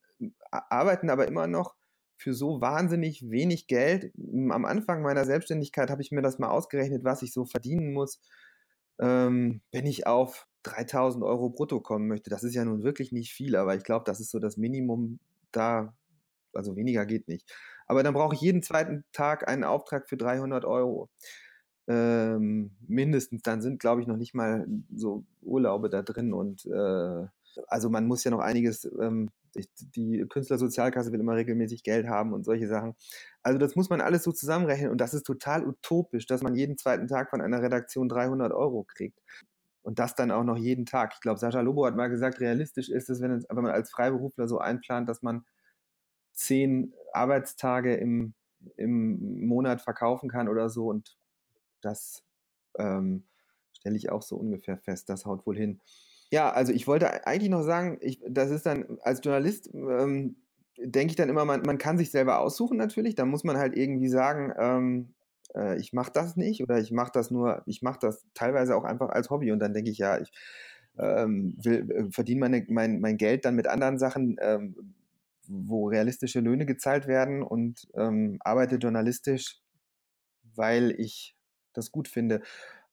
[0.51, 1.75] arbeiten aber immer noch
[2.17, 4.11] für so wahnsinnig wenig Geld.
[4.49, 8.21] Am Anfang meiner Selbstständigkeit habe ich mir das mal ausgerechnet, was ich so verdienen muss,
[8.99, 12.29] ähm, wenn ich auf 3000 Euro brutto kommen möchte.
[12.29, 15.19] Das ist ja nun wirklich nicht viel, aber ich glaube, das ist so das Minimum
[15.51, 15.93] da.
[16.53, 17.51] Also weniger geht nicht.
[17.87, 21.09] Aber dann brauche ich jeden zweiten Tag einen Auftrag für 300 Euro.
[21.87, 23.41] Ähm, mindestens.
[23.43, 27.27] Dann sind, glaube ich, noch nicht mal so Urlaube da drin und äh,
[27.67, 29.29] also man muss ja noch einiges ähm,
[29.95, 32.95] die Künstlersozialkasse will immer regelmäßig Geld haben und solche Sachen.
[33.43, 36.77] Also das muss man alles so zusammenrechnen und das ist total utopisch, dass man jeden
[36.77, 39.19] zweiten Tag von einer Redaktion 300 Euro kriegt.
[39.81, 41.13] Und das dann auch noch jeden Tag.
[41.15, 44.47] Ich glaube, Sascha Lobo hat mal gesagt, realistisch ist es, wenn, wenn man als Freiberufler
[44.47, 45.45] so einplant, dass man
[46.33, 48.33] zehn Arbeitstage im,
[48.75, 50.87] im Monat verkaufen kann oder so.
[50.87, 51.17] Und
[51.81, 52.23] das
[52.77, 53.23] ähm,
[53.73, 55.09] stelle ich auch so ungefähr fest.
[55.09, 55.79] Das haut wohl hin.
[56.31, 60.35] Ja, also ich wollte eigentlich noch sagen, ich, das ist dann als Journalist, ähm,
[60.77, 63.15] denke ich dann immer, man, man kann sich selber aussuchen natürlich.
[63.15, 65.13] Da muss man halt irgendwie sagen, ähm,
[65.55, 68.83] äh, ich mache das nicht oder ich mache das nur, ich mache das teilweise auch
[68.83, 70.31] einfach als Hobby und dann denke ich, ja, ich
[70.97, 74.93] ähm, will, äh, verdiene meine, mein, mein Geld dann mit anderen Sachen, ähm,
[75.47, 79.61] wo realistische Löhne gezahlt werden und ähm, arbeite journalistisch,
[80.55, 81.35] weil ich
[81.73, 82.41] das gut finde.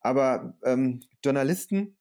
[0.00, 1.96] Aber ähm, Journalisten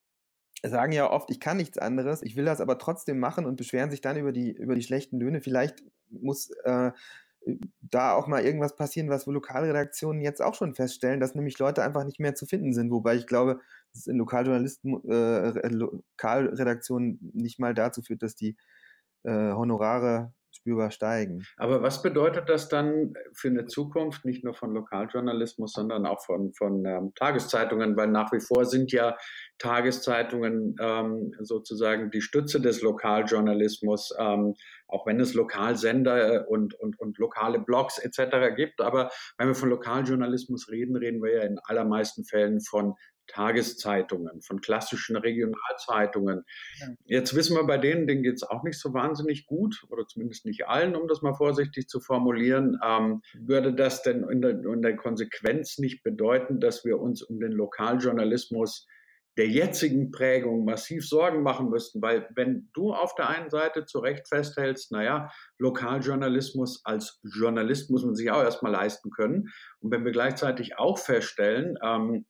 [0.64, 3.92] sagen ja oft, ich kann nichts anderes, ich will das aber trotzdem machen und beschweren
[3.92, 5.42] sich dann über die, über die schlechten Löhne.
[5.42, 6.92] Vielleicht muss äh,
[7.82, 12.04] da auch mal irgendwas passieren, was Lokalredaktionen jetzt auch schon feststellen, dass nämlich Leute einfach
[12.04, 12.92] nicht mehr zu finden sind.
[12.92, 13.60] Wobei ich glaube,
[13.94, 18.58] dass es in Lokaljournalisten, äh, Lokalredaktionen nicht mal dazu führt, dass die
[19.24, 20.34] äh, Honorare
[20.66, 21.46] spürbar steigen.
[21.58, 26.54] Aber was bedeutet das dann für eine Zukunft, nicht nur von Lokaljournalismus, sondern auch von,
[26.54, 27.96] von ähm, Tageszeitungen?
[27.96, 29.16] Weil nach wie vor sind ja
[29.60, 34.56] Tageszeitungen ähm, sozusagen die Stütze des Lokaljournalismus, ähm,
[34.88, 38.56] auch wenn es Lokalsender und, und, und lokale Blogs etc.
[38.56, 38.82] gibt.
[38.82, 42.96] Aber wenn wir von Lokaljournalismus reden, reden wir ja in allermeisten Fällen von
[43.28, 46.44] Tageszeitungen, von klassischen Regionalzeitungen.
[47.06, 50.46] Jetzt wissen wir bei denen, denen geht es auch nicht so wahnsinnig gut, oder zumindest
[50.46, 52.80] nicht allen, um das mal vorsichtig zu formulieren.
[52.84, 57.40] Ähm, würde das denn in der, in der Konsequenz nicht bedeuten, dass wir uns um
[57.40, 58.88] den Lokaljournalismus
[59.38, 64.00] der jetzigen Prägung massiv Sorgen machen müssten, weil wenn du auf der einen Seite zu
[64.00, 69.50] Recht festhältst, naja, Lokaljournalismus als Journalist muss man sich auch erstmal leisten können.
[69.80, 72.26] Und wenn wir gleichzeitig auch feststellen, ähm,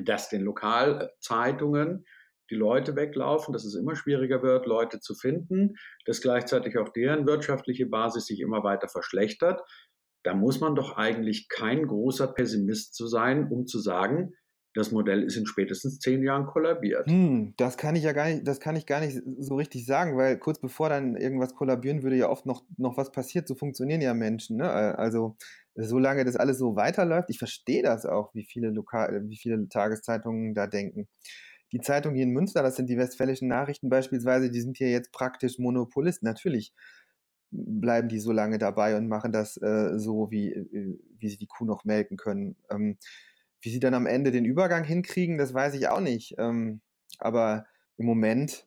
[0.00, 2.04] dass den Lokalzeitungen
[2.50, 7.26] die Leute weglaufen, dass es immer schwieriger wird, Leute zu finden, dass gleichzeitig auch deren
[7.26, 9.62] wirtschaftliche Basis sich immer weiter verschlechtert.
[10.22, 14.34] Da muss man doch eigentlich kein großer Pessimist zu sein, um zu sagen,
[14.74, 17.06] das Modell ist in spätestens zehn Jahren kollabiert.
[17.06, 20.16] Hm, das kann ich ja gar nicht, das kann ich gar nicht so richtig sagen,
[20.16, 23.46] weil kurz bevor dann irgendwas kollabieren würde, ja oft noch, noch was passiert.
[23.46, 24.56] So funktionieren ja Menschen.
[24.56, 24.70] Ne?
[24.70, 25.36] Also
[25.74, 30.54] solange das alles so weiterläuft, ich verstehe das auch, wie viele Lokal, wie viele Tageszeitungen
[30.54, 31.08] da denken.
[31.72, 35.12] Die Zeitung hier in Münster, das sind die Westfälischen Nachrichten beispielsweise, die sind hier jetzt
[35.12, 36.26] praktisch Monopolisten.
[36.26, 36.72] Natürlich
[37.50, 41.46] bleiben die so lange dabei und machen das äh, so, wie, äh, wie sie die
[41.46, 42.56] Kuh noch melken können.
[42.70, 42.96] Ähm,
[43.62, 46.34] wie sie dann am Ende den Übergang hinkriegen, das weiß ich auch nicht.
[46.38, 46.82] Ähm,
[47.18, 48.66] aber im Moment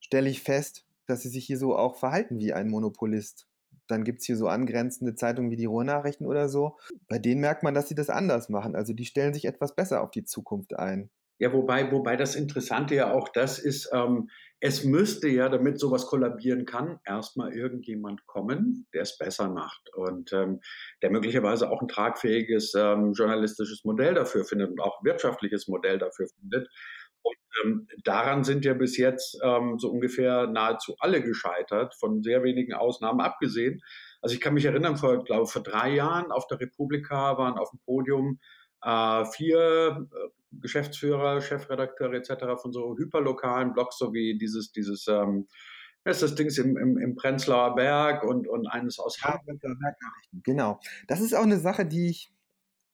[0.00, 3.48] stelle ich fest, dass sie sich hier so auch verhalten wie ein Monopolist.
[3.88, 6.78] Dann gibt es hier so angrenzende Zeitungen wie die Ruhrnachrichten oder so.
[7.08, 8.76] Bei denen merkt man, dass sie das anders machen.
[8.76, 11.10] Also die stellen sich etwas besser auf die Zukunft ein.
[11.38, 14.28] Ja, wobei, wobei das Interessante ja auch das ist, ähm,
[14.60, 20.32] es müsste ja, damit sowas kollabieren kann, erstmal irgendjemand kommen, der es besser macht und
[20.32, 20.60] ähm,
[21.00, 26.26] der möglicherweise auch ein tragfähiges ähm, journalistisches Modell dafür findet und auch wirtschaftliches Modell dafür
[26.40, 26.68] findet.
[27.22, 32.42] Und ähm, daran sind ja bis jetzt ähm, so ungefähr nahezu alle gescheitert, von sehr
[32.42, 33.80] wenigen Ausnahmen abgesehen.
[34.20, 37.70] Also ich kann mich erinnern, vor, glaube vor drei Jahren auf der Republika waren auf
[37.70, 38.40] dem Podium
[38.82, 42.60] äh, vier äh, Geschäftsführer, Chefredakteure etc.
[42.60, 45.46] von so hyperlokalen Blogs, so wie dieses, dieses, ähm,
[46.04, 49.60] ist das Ding im, im, im Prenzlauer Berg und, und eines aus Hamburg.
[50.42, 50.80] Genau.
[51.06, 52.32] Das ist auch eine Sache, die ich,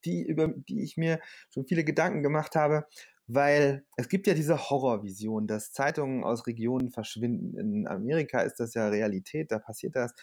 [0.05, 1.21] die, über die ich mir
[1.51, 2.87] schon viele Gedanken gemacht habe,
[3.27, 7.57] weil es gibt ja diese Horrorvision, dass Zeitungen aus Regionen verschwinden.
[7.57, 10.15] In Amerika ist das ja Realität, da passiert das.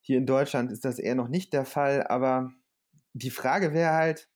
[0.00, 2.50] Hier in Deutschland ist das eher noch nicht der Fall, aber
[3.12, 4.28] die Frage wäre halt,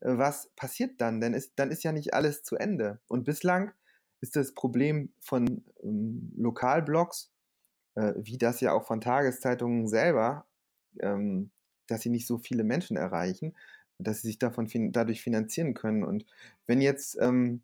[0.00, 1.20] was passiert dann?
[1.20, 3.00] Denn ist, dann ist ja nicht alles zu Ende.
[3.08, 3.72] Und bislang
[4.20, 7.30] ist das Problem von ähm, Lokalblogs,
[7.94, 10.46] äh, wie das ja auch von Tageszeitungen selber,
[11.00, 11.50] ähm,
[11.86, 13.54] dass sie nicht so viele Menschen erreichen,
[13.98, 16.04] dass sie sich davon fin dadurch finanzieren können.
[16.04, 16.26] Und
[16.66, 17.62] wenn jetzt, ähm,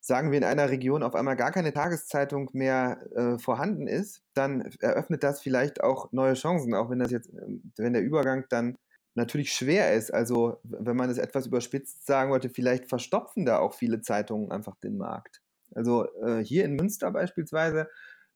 [0.00, 4.62] sagen wir, in einer Region auf einmal gar keine Tageszeitung mehr äh, vorhanden ist, dann
[4.80, 8.78] eröffnet das vielleicht auch neue Chancen, auch wenn das jetzt, ähm, wenn der Übergang dann
[9.20, 10.12] natürlich schwer ist.
[10.12, 14.76] Also, wenn man es etwas überspitzt sagen wollte, vielleicht verstopfen da auch viele Zeitungen einfach
[14.76, 15.42] den Markt.
[15.74, 17.88] Also äh, hier in Münster beispielsweise,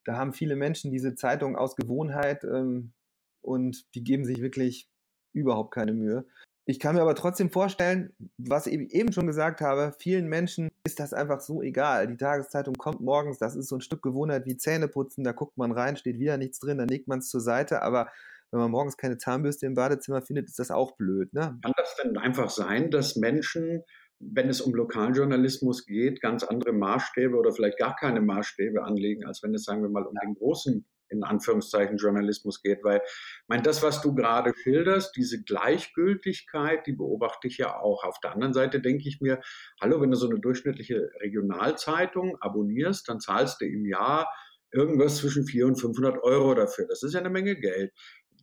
[0.04, 2.92] da haben viele Menschen diese Zeitung aus Gewohnheit ähm,
[3.40, 4.88] und die geben sich wirklich
[5.32, 6.26] überhaupt keine Mühe.
[6.66, 10.98] Ich kann mir aber trotzdem vorstellen, was ich eben schon gesagt habe, vielen Menschen ist
[10.98, 12.06] das einfach so egal.
[12.06, 15.72] Die Tageszeitung kommt morgens, das ist so ein Stück Gewohnheit wie Zähneputzen, da guckt man
[15.72, 18.08] rein, steht wieder nichts drin, dann legt man es zur Seite, aber
[18.54, 21.32] wenn man morgens keine Zahnbürste im Badezimmer findet, ist das auch blöd.
[21.32, 21.58] Ne?
[21.62, 23.82] Kann das denn einfach sein, dass Menschen,
[24.20, 29.42] wenn es um Lokaljournalismus geht, ganz andere Maßstäbe oder vielleicht gar keine Maßstäbe anlegen, als
[29.42, 32.84] wenn es, sagen wir mal, um den großen in Anführungszeichen Journalismus geht.
[32.84, 38.04] Weil, ich meine, das, was du gerade schilderst, diese Gleichgültigkeit, die beobachte ich ja auch.
[38.04, 39.40] Auf der anderen Seite denke ich mir,
[39.80, 44.32] hallo, wenn du so eine durchschnittliche Regionalzeitung abonnierst, dann zahlst du im Jahr
[44.72, 46.86] irgendwas zwischen 400 und 500 Euro dafür.
[46.88, 47.92] Das ist ja eine Menge Geld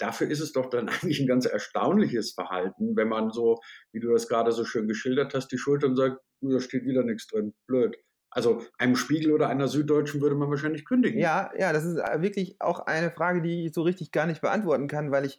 [0.01, 3.59] dafür ist es doch dann eigentlich ein ganz erstaunliches Verhalten, wenn man so,
[3.91, 7.27] wie du das gerade so schön geschildert hast, die Schultern sagt, da steht wieder nichts
[7.27, 7.97] drin, blöd.
[8.33, 11.19] Also einem Spiegel oder einer Süddeutschen würde man wahrscheinlich kündigen.
[11.19, 14.41] Ja, ja, das ist äh, wirklich auch eine Frage, die ich so richtig gar nicht
[14.41, 15.37] beantworten kann, weil ich,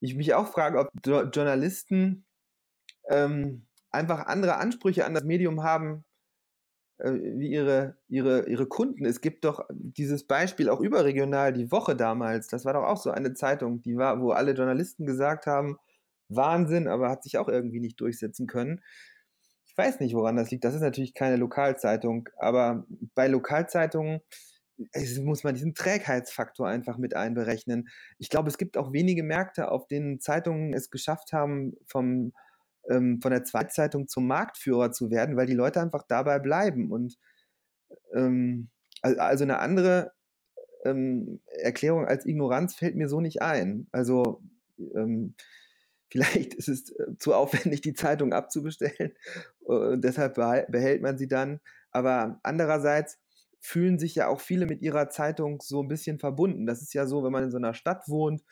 [0.00, 2.26] ich mich auch frage, ob Journalisten
[3.08, 6.04] ähm, einfach andere Ansprüche an das Medium haben,
[7.04, 9.04] wie ihre, ihre, ihre Kunden.
[9.04, 13.10] Es gibt doch dieses Beispiel auch überregional, die Woche damals, das war doch auch so
[13.10, 15.78] eine Zeitung, die war, wo alle Journalisten gesagt haben,
[16.28, 18.80] Wahnsinn, aber hat sich auch irgendwie nicht durchsetzen können.
[19.66, 20.64] Ich weiß nicht, woran das liegt.
[20.64, 24.20] Das ist natürlich keine Lokalzeitung, aber bei Lokalzeitungen
[25.22, 27.88] muss man diesen Trägheitsfaktor einfach mit einberechnen.
[28.18, 32.32] Ich glaube, es gibt auch wenige Märkte, auf denen Zeitungen es geschafft haben, vom
[32.88, 36.90] ähm, von der Zweitzeitung zum Marktführer zu werden, weil die Leute einfach dabei bleiben.
[36.90, 37.18] Und
[38.14, 38.70] ähm,
[39.02, 40.12] also eine andere
[40.84, 43.86] ähm, Erklärung als Ignoranz fällt mir so nicht ein.
[43.92, 44.42] Also
[44.94, 45.34] ähm,
[46.10, 49.12] vielleicht ist es äh, zu aufwendig, die Zeitung abzubestellen.
[49.60, 51.60] Und deshalb behält man sie dann.
[51.92, 53.18] Aber andererseits
[53.60, 56.66] fühlen sich ja auch viele mit ihrer Zeitung so ein bisschen verbunden.
[56.66, 58.42] Das ist ja so, wenn man in so einer Stadt wohnt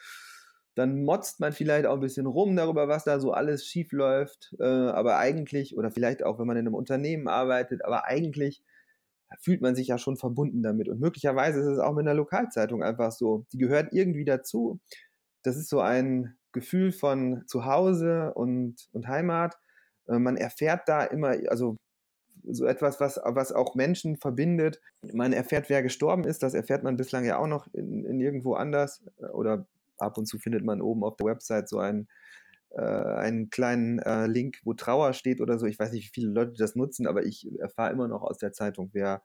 [0.79, 4.55] dann motzt man vielleicht auch ein bisschen rum darüber, was da so alles schief läuft.
[4.61, 8.63] Äh, aber eigentlich, oder vielleicht auch, wenn man in einem Unternehmen arbeitet, aber eigentlich
[9.41, 10.89] fühlt man sich ja schon verbunden damit.
[10.89, 13.45] Und möglicherweise ist es auch mit einer Lokalzeitung einfach so.
[13.53, 14.79] Die gehört irgendwie dazu.
[15.43, 19.57] Das ist so ein Gefühl von Zuhause und, und Heimat.
[20.07, 21.77] Äh, man erfährt da immer, also
[22.45, 24.81] so etwas, was, was auch Menschen verbindet.
[25.13, 26.45] Man erfährt, wer gestorben ist.
[26.45, 29.67] Das erfährt man bislang ja auch noch in, in irgendwo anders äh, oder
[30.01, 32.09] ab und zu findet man oben auf der Website so einen,
[32.71, 35.67] äh, einen kleinen äh, Link, wo Trauer steht oder so.
[35.67, 38.53] Ich weiß nicht, wie viele Leute das nutzen, aber ich erfahre immer noch aus der
[38.53, 39.23] Zeitung, wer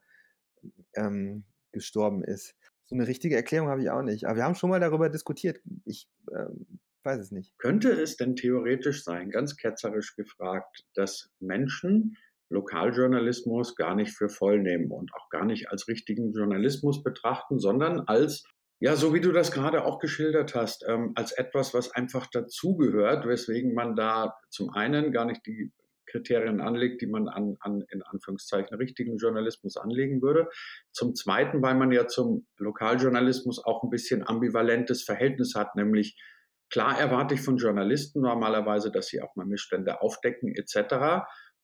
[0.96, 2.56] ähm, gestorben ist.
[2.86, 4.26] So eine richtige Erklärung habe ich auch nicht.
[4.26, 5.62] Aber wir haben schon mal darüber diskutiert.
[5.86, 7.58] Ich ähm, weiß es nicht.
[7.58, 12.18] Könnte es denn theoretisch sein, ganz ketzerisch gefragt, dass Menschen
[12.50, 18.02] Lokaljournalismus gar nicht für voll nehmen und auch gar nicht als richtigen Journalismus betrachten, sondern
[18.02, 18.44] als
[18.84, 23.26] ja, so wie du das gerade auch geschildert hast, ähm, als etwas, was einfach dazugehört,
[23.26, 25.72] weswegen man da zum einen gar nicht die
[26.06, 30.50] Kriterien anlegt, die man an, an in Anführungszeichen richtigen Journalismus anlegen würde.
[30.92, 36.22] Zum Zweiten, weil man ja zum Lokaljournalismus auch ein bisschen ambivalentes Verhältnis hat, nämlich
[36.70, 41.24] klar erwarte ich von Journalisten normalerweise, dass sie auch mal Missstände aufdecken etc.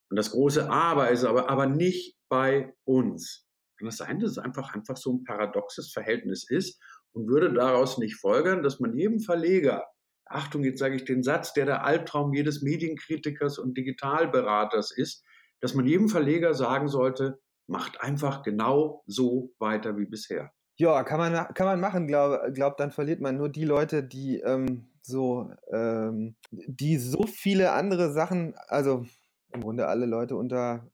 [0.09, 3.45] Und das große Aber ist aber, aber nicht bei uns.
[3.77, 6.81] Kann das sein, dass es einfach, einfach so ein paradoxes Verhältnis ist
[7.13, 9.85] und würde daraus nicht folgern, dass man jedem Verleger,
[10.25, 15.23] Achtung, jetzt sage ich den Satz, der der Albtraum jedes Medienkritikers und Digitalberaters ist,
[15.59, 20.51] dass man jedem Verleger sagen sollte, macht einfach genau so weiter wie bisher.
[20.77, 24.39] Ja, kann man, kann man machen, glaube glaub, dann verliert man nur die Leute, die
[24.39, 29.05] ähm, so, ähm, die so viele andere Sachen, also
[29.51, 30.89] im Grunde alle Leute unter,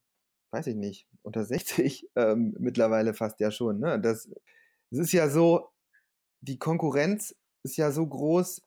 [0.51, 3.80] weiß ich nicht, unter 60 ähm, mittlerweile fast ja schon.
[3.80, 3.99] Ne?
[3.99, 4.30] Das,
[4.91, 5.69] es ist ja so,
[6.41, 8.62] die Konkurrenz ist ja so groß,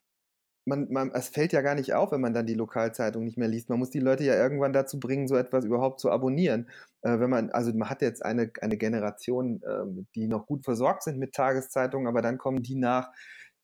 [0.68, 3.48] man, man, es fällt ja gar nicht auf, wenn man dann die Lokalzeitung nicht mehr
[3.48, 3.70] liest.
[3.70, 6.68] Man muss die Leute ja irgendwann dazu bringen, so etwas überhaupt zu abonnieren.
[7.02, 11.04] Äh, wenn man, also man hat jetzt eine, eine Generation, äh, die noch gut versorgt
[11.04, 13.11] sind mit Tageszeitungen, aber dann kommen die nach,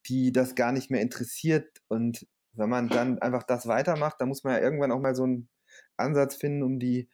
[0.06, 1.82] die das gar nicht mehr interessiert.
[1.88, 5.24] Und wenn man dann einfach das weitermacht, dann muss man ja irgendwann auch mal so
[5.24, 5.48] einen
[5.96, 7.08] Ansatz finden, um die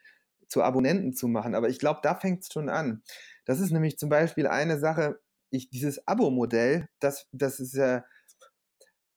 [0.48, 1.54] zu Abonnenten zu machen.
[1.54, 3.02] Aber ich glaube, da fängt es schon an.
[3.44, 8.04] Das ist nämlich zum Beispiel eine Sache, ich, dieses Abo-Modell, das, das ist ja,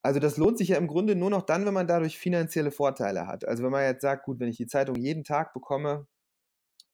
[0.02, 3.26] also das lohnt sich ja im Grunde nur noch dann, wenn man dadurch finanzielle Vorteile
[3.26, 3.46] hat.
[3.46, 6.06] Also wenn man jetzt sagt, gut, wenn ich die Zeitung jeden Tag bekomme,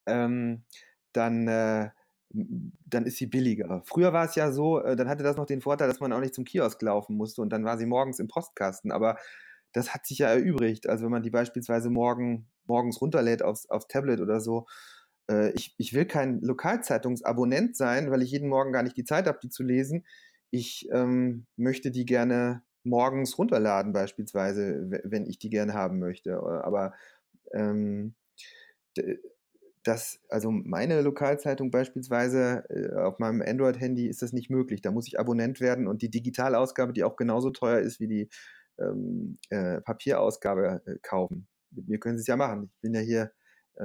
[0.06, 0.64] ähm,
[1.12, 1.90] dann, äh,
[2.30, 3.82] dann ist sie billiger.
[3.84, 6.20] Früher war es ja so, äh, dann hatte das noch den Vorteil, dass man auch
[6.20, 8.92] nicht zum Kiosk laufen musste und dann war sie morgens im Postkasten.
[8.92, 9.16] Aber
[9.72, 10.88] das hat sich ja erübrigt.
[10.88, 14.66] Also wenn man die beispielsweise morgen, morgens runterlädt aufs, aufs Tablet oder so,
[15.30, 19.26] äh, ich, ich will kein Lokalzeitungsabonnent sein, weil ich jeden Morgen gar nicht die Zeit
[19.26, 20.04] habe, die zu lesen.
[20.50, 26.30] Ich ähm, möchte die gerne morgens runterladen, beispielsweise, wenn ich die gerne haben möchte.
[26.30, 26.94] Äh, aber
[27.52, 28.14] ähm,
[29.84, 34.82] das, also meine Lokalzeitung beispielsweise äh, auf meinem Android-Handy ist das nicht möglich.
[34.82, 38.28] Da muss ich Abonnent werden und die Digitalausgabe, die auch genauso teuer ist wie die
[38.78, 41.48] ähm, äh, Papierausgabe, äh, kaufen.
[41.70, 42.70] Mit mir können Sie es ja machen.
[42.74, 43.32] Ich bin ja hier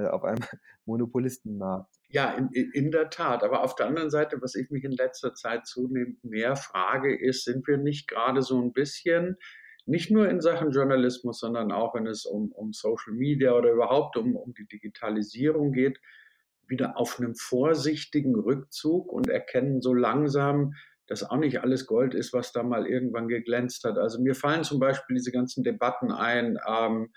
[0.04, 0.42] auf einem
[0.84, 1.94] Monopolistenmarkt.
[2.08, 3.42] Ja, in, in der Tat.
[3.42, 7.44] Aber auf der anderen Seite, was ich mich in letzter Zeit zunehmend mehr frage, ist,
[7.44, 9.36] sind wir nicht gerade so ein bisschen,
[9.86, 14.16] nicht nur in Sachen Journalismus, sondern auch wenn es um, um Social Media oder überhaupt
[14.16, 16.00] um, um die Digitalisierung geht,
[16.68, 20.74] wieder auf einem vorsichtigen Rückzug und erkennen so langsam,
[21.06, 23.96] dass auch nicht alles Gold ist, was da mal irgendwann geglänzt hat.
[23.96, 27.12] Also mir fallen zum Beispiel diese ganzen Debatten ein ähm,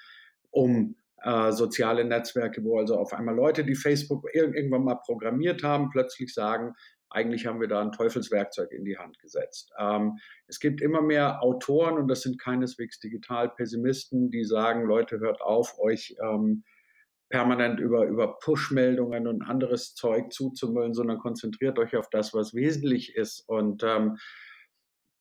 [0.52, 5.90] um äh, soziale Netzwerke, wo also auf einmal Leute, die Facebook irgendwann mal programmiert haben,
[5.90, 6.74] plötzlich sagen,
[7.12, 9.72] eigentlich haben wir da ein Teufelswerkzeug in die Hand gesetzt.
[9.80, 15.42] Ähm, es gibt immer mehr Autoren, und das sind keineswegs Digital-Pessimisten, die sagen, Leute, hört
[15.42, 16.64] auf, euch ähm,
[17.30, 23.16] permanent über, über Push-Meldungen und anderes Zeug zuzumüllen, sondern konzentriert euch auf das, was wesentlich
[23.16, 23.48] ist.
[23.48, 24.18] Und ähm,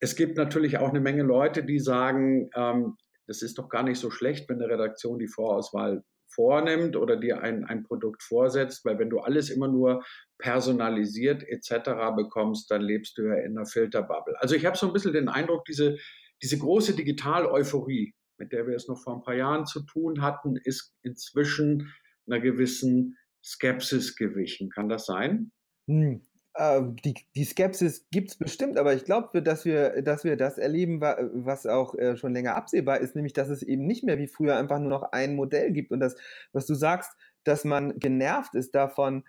[0.00, 2.96] es gibt natürlich auch eine Menge Leute, die sagen, ähm,
[3.28, 7.42] das ist doch gar nicht so schlecht, wenn eine Redaktion die Vorauswahl vornimmt oder dir
[7.42, 10.04] ein, ein Produkt vorsetzt, weil wenn du alles immer nur
[10.38, 11.90] personalisiert etc.
[12.16, 14.34] bekommst, dann lebst du ja in einer Filterbubble.
[14.40, 15.96] Also ich habe so ein bisschen den Eindruck, diese,
[16.42, 20.56] diese große Digital-Euphorie, mit der wir es noch vor ein paar Jahren zu tun hatten,
[20.56, 21.92] ist inzwischen
[22.26, 24.70] einer gewissen Skepsis gewichen.
[24.70, 25.50] Kann das sein?
[25.86, 26.22] Hm.
[26.58, 30.58] Äh, die, die Skepsis gibt es bestimmt, aber ich glaube, dass wir, dass wir das
[30.58, 34.26] erleben, was auch äh, schon länger absehbar ist, nämlich dass es eben nicht mehr wie
[34.26, 35.92] früher einfach nur noch ein Modell gibt.
[35.92, 36.16] Und das,
[36.52, 37.12] was du sagst,
[37.44, 39.24] dass man genervt ist davon,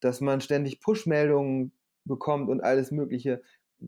[0.00, 1.72] dass man ständig Push-Meldungen
[2.04, 3.42] bekommt und alles Mögliche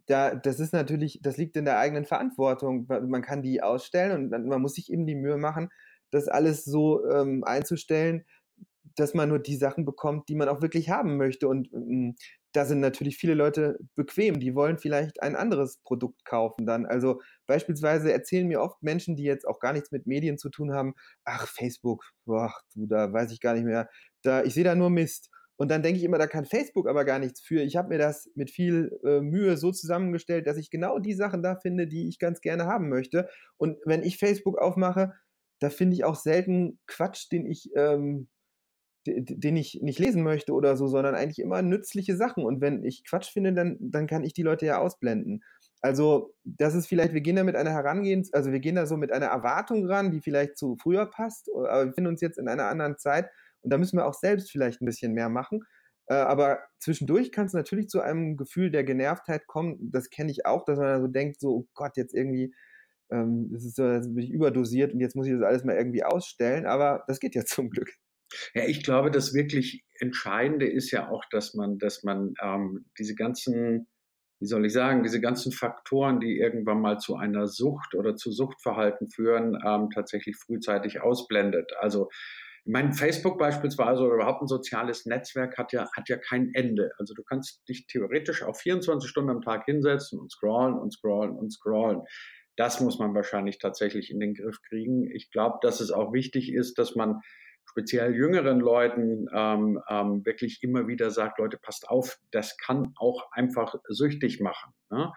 [0.07, 2.87] da, das ist natürlich, das liegt in der eigenen Verantwortung.
[2.89, 5.71] Man kann die ausstellen und man muss sich eben die Mühe machen,
[6.11, 8.25] das alles so ähm, einzustellen,
[8.97, 11.49] dass man nur die Sachen bekommt, die man auch wirklich haben möchte.
[11.49, 12.17] Und ähm,
[12.53, 16.87] da sind natürlich viele Leute bequem, die wollen vielleicht ein anderes Produkt kaufen dann.
[16.87, 20.73] Also beispielsweise erzählen mir oft Menschen, die jetzt auch gar nichts mit Medien zu tun
[20.73, 23.89] haben, ach, Facebook, boah, du, da weiß ich gar nicht mehr.
[24.23, 25.31] Da, ich sehe da nur Mist.
[25.57, 27.61] Und dann denke ich immer, da kann Facebook aber gar nichts für.
[27.63, 31.43] Ich habe mir das mit viel äh, Mühe so zusammengestellt, dass ich genau die Sachen
[31.43, 33.29] da finde, die ich ganz gerne haben möchte.
[33.59, 35.13] Und wenn ich Facebook aufmache,
[35.61, 38.29] da finde ich auch selten Quatsch, den ich, ähm,
[39.07, 42.45] den ich nicht lesen möchte oder so, sondern eigentlich immer nützliche Sachen.
[42.45, 45.43] Und wenn ich Quatsch finde, dann, dann kann ich die Leute ja ausblenden.
[45.83, 48.99] Also, das ist vielleicht, wir gehen da mit einer Herangehens, also wir gehen da so
[48.99, 52.49] mit einer Erwartung ran, die vielleicht zu früher passt, aber wir finden uns jetzt in
[52.49, 53.31] einer anderen Zeit
[53.63, 55.65] und da müssen wir auch selbst vielleicht ein bisschen mehr machen.
[56.07, 59.79] Äh, aber zwischendurch kann es natürlich zu einem Gefühl der Genervtheit kommen.
[59.93, 62.55] Das kenne ich auch, dass man da so denkt, so, oh Gott, jetzt irgendwie,
[63.11, 65.77] ähm, das ist so, jetzt bin ich überdosiert und jetzt muss ich das alles mal
[65.77, 66.67] irgendwie ausstellen.
[66.67, 67.91] Aber das geht ja zum Glück.
[68.55, 73.15] Ja, ich glaube, das wirklich Entscheidende ist ja auch, dass man, dass man ähm, diese
[73.15, 73.89] ganzen,
[74.41, 78.33] wie soll ich sagen, diese ganzen Faktoren, die irgendwann mal zu einer Sucht oder zu
[78.33, 81.73] Suchtverhalten führen, ähm, tatsächlich frühzeitig ausblendet.
[81.81, 82.09] Also
[82.65, 86.93] ich meine, Facebook beispielsweise oder überhaupt ein soziales Netzwerk hat ja, hat ja kein Ende.
[86.99, 91.33] Also du kannst dich theoretisch auch 24 Stunden am Tag hinsetzen und scrollen und scrollen
[91.33, 92.03] und scrollen.
[92.57, 95.11] Das muss man wahrscheinlich tatsächlich in den Griff kriegen.
[95.11, 97.23] Ich glaube, dass es auch wichtig ist, dass man
[97.71, 103.31] speziell jüngeren Leuten ähm, ähm, wirklich immer wieder sagt, Leute, passt auf, das kann auch
[103.33, 104.73] einfach süchtig machen.
[104.91, 105.13] Ne?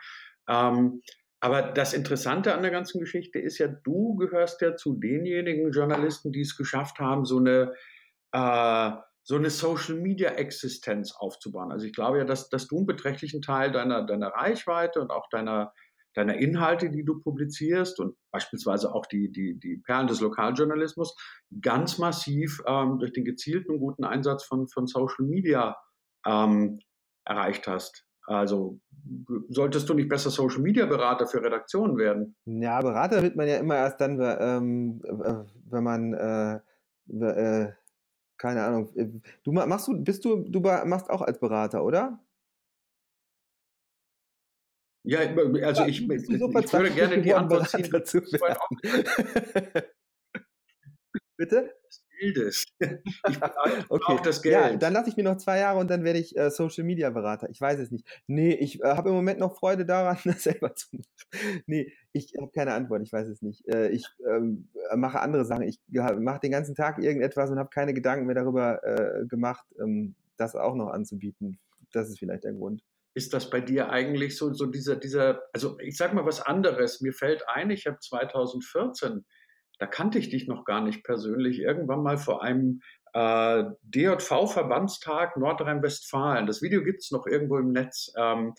[0.47, 1.01] Ähm,
[1.39, 6.31] aber das Interessante an der ganzen Geschichte ist ja, du gehörst ja zu denjenigen Journalisten,
[6.31, 7.73] die es geschafft haben, so eine,
[8.31, 8.91] äh,
[9.23, 11.71] so eine Social Media Existenz aufzubauen.
[11.71, 15.27] Also ich glaube ja, dass, dass du einen beträchtlichen Teil deiner, deiner Reichweite und auch
[15.29, 15.73] deiner,
[16.13, 21.15] deiner Inhalte, die du publizierst und beispielsweise auch die, die, die Perlen des Lokaljournalismus
[21.61, 25.75] ganz massiv ähm, durch den gezielten guten Einsatz von, von Social Media
[26.25, 26.79] ähm,
[27.25, 28.05] erreicht hast.
[28.25, 28.79] Also
[29.49, 32.35] solltest du nicht besser Social Media Berater für Redaktionen werden?
[32.45, 35.01] Ja, Berater wird man ja immer erst dann, ähm,
[35.69, 36.59] wenn man äh,
[37.09, 37.71] äh,
[38.37, 38.89] keine Ahnung.
[39.43, 42.19] Du machst du, bist du, du machst auch als Berater, oder?
[45.03, 45.19] Ja,
[45.63, 47.89] also ich, ich, ich würde gerne die Antwort ziehen.
[47.91, 48.21] Dazu
[51.35, 51.73] Bitte?
[52.19, 52.65] Bildes.
[52.79, 52.89] Ich
[53.89, 54.19] okay.
[54.23, 54.53] das Geld.
[54.53, 57.09] Ja, dann lasse ich mir noch zwei Jahre und dann werde ich äh, Social Media
[57.09, 57.49] Berater.
[57.49, 58.07] Ich weiß es nicht.
[58.27, 61.63] Nee, ich äh, habe im Moment noch Freude daran, das selber zu machen.
[61.65, 63.01] Nee, ich habe keine Antwort.
[63.01, 63.67] Ich weiß es nicht.
[63.67, 65.63] Äh, ich ähm, mache andere Sachen.
[65.63, 70.15] Ich mache den ganzen Tag irgendetwas und habe keine Gedanken mehr darüber äh, gemacht, ähm,
[70.37, 71.59] das auch noch anzubieten.
[71.91, 72.83] Das ist vielleicht der Grund
[73.13, 77.01] ist das bei dir eigentlich so, so dieser, dieser, also ich sag mal was anderes.
[77.01, 79.25] Mir fällt ein, ich habe 2014
[79.79, 82.81] da kannte ich dich noch gar nicht persönlich, irgendwann mal vor einem
[83.13, 86.47] äh, DJV-Verbandstag Nordrhein-Westfalen.
[86.47, 88.11] Das Video gibt es noch irgendwo im Netz.
[88.15, 88.53] Ähm,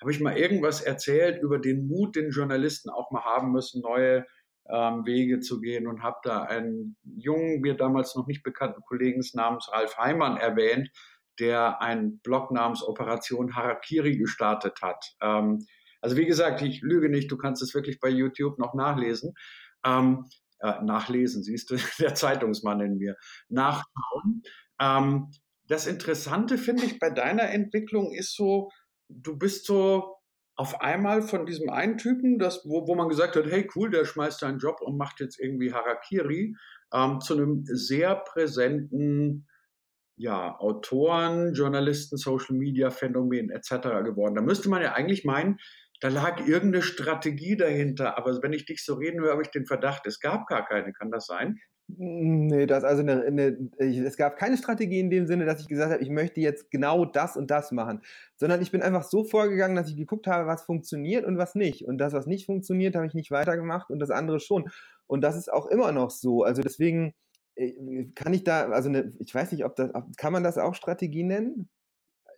[0.00, 4.24] habe ich mal irgendwas erzählt über den Mut, den Journalisten auch mal haben müssen, neue
[4.70, 9.22] ähm, Wege zu gehen und habe da einen jungen, mir damals noch nicht bekannten Kollegen
[9.32, 10.90] namens Ralf Heimann erwähnt,
[11.38, 15.14] der einen Blog namens Operation Harakiri gestartet hat.
[15.20, 15.66] Ähm,
[16.00, 19.34] also wie gesagt, ich lüge nicht, du kannst es wirklich bei YouTube noch nachlesen.
[19.84, 20.26] Ähm,
[20.60, 23.16] äh, nachlesen, siehst du, der Zeitungsmann in mir,
[23.48, 24.42] nachschauen.
[24.80, 25.30] Ähm,
[25.66, 28.70] das Interessante finde ich bei deiner Entwicklung ist so,
[29.08, 30.16] du bist so
[30.56, 34.04] auf einmal von diesem einen Typen, das, wo, wo man gesagt hat, hey cool, der
[34.04, 36.56] schmeißt seinen Job und macht jetzt irgendwie Harakiri,
[36.92, 39.46] ähm, zu einem sehr präsenten
[40.18, 43.70] ja, Autoren, Journalisten, Social Media Phänomen etc.
[44.04, 44.34] geworden.
[44.34, 45.58] Da müsste man ja eigentlich meinen,
[46.00, 48.18] da lag irgendeine Strategie dahinter.
[48.18, 50.92] Aber wenn ich dich so reden höre, habe ich den Verdacht, es gab gar keine.
[50.92, 51.60] Kann das sein?
[51.86, 55.92] Nee, das also eine, eine, es gab keine Strategie in dem Sinne, dass ich gesagt
[55.92, 58.02] habe, ich möchte jetzt genau das und das machen,
[58.36, 61.86] sondern ich bin einfach so vorgegangen, dass ich geguckt habe, was funktioniert und was nicht.
[61.86, 64.68] Und das, was nicht funktioniert, habe ich nicht weitergemacht und das andere schon.
[65.06, 66.42] Und das ist auch immer noch so.
[66.42, 67.14] Also deswegen
[68.14, 71.24] kann ich da, also eine, ich weiß nicht, ob das, kann man das auch Strategie
[71.24, 71.68] nennen?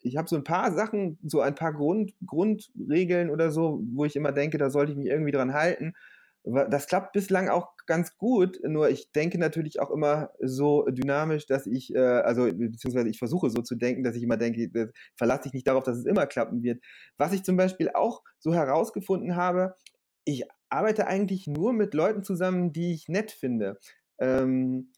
[0.02, 4.16] ich habe so ein paar Sachen, so ein paar Grund, Grundregeln oder so, wo ich
[4.16, 5.94] immer denke, da sollte ich mich irgendwie dran halten.
[6.42, 11.66] Das klappt bislang auch ganz gut, nur ich denke natürlich auch immer so dynamisch, dass
[11.66, 15.52] ich, äh, also beziehungsweise ich versuche so zu denken, dass ich immer denke, verlasse ich
[15.52, 16.82] nicht darauf, dass es immer klappen wird.
[17.18, 19.74] Was ich zum Beispiel auch so herausgefunden habe,
[20.24, 23.78] ich arbeite eigentlich nur mit Leuten zusammen, die ich nett finde.
[24.20, 24.92] Ähm,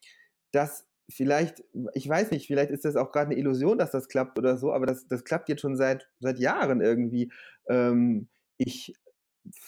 [0.53, 1.64] das vielleicht,
[1.95, 4.73] ich weiß nicht, vielleicht ist das auch gerade eine Illusion, dass das klappt oder so,
[4.73, 7.33] aber das, das klappt jetzt schon seit, seit Jahren irgendwie.
[7.68, 8.95] Ähm, ich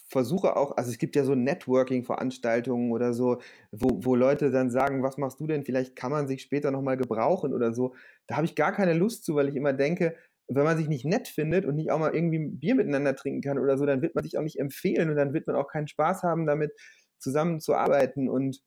[0.08, 3.40] versuche auch, also es gibt ja so Networking-Veranstaltungen oder so,
[3.72, 5.64] wo, wo Leute dann sagen, was machst du denn?
[5.64, 7.94] Vielleicht kann man sich später nochmal gebrauchen oder so.
[8.26, 10.16] Da habe ich gar keine Lust zu, weil ich immer denke,
[10.48, 13.40] wenn man sich nicht nett findet und nicht auch mal irgendwie ein Bier miteinander trinken
[13.40, 15.68] kann oder so, dann wird man sich auch nicht empfehlen und dann wird man auch
[15.68, 16.72] keinen Spaß haben, damit
[17.18, 18.60] zusammenzuarbeiten und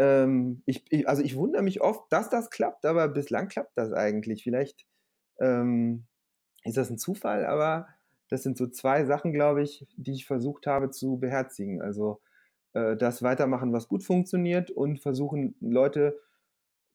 [0.00, 3.92] ähm, ich, ich, also ich wundere mich oft, dass das klappt, aber bislang klappt das
[3.92, 4.42] eigentlich.
[4.42, 4.86] Vielleicht
[5.40, 6.06] ähm,
[6.64, 7.86] ist das ein Zufall, aber
[8.30, 11.82] das sind so zwei Sachen, glaube ich, die ich versucht habe zu beherzigen.
[11.82, 12.22] Also
[12.72, 16.18] äh, das weitermachen, was gut funktioniert und versuchen, Leute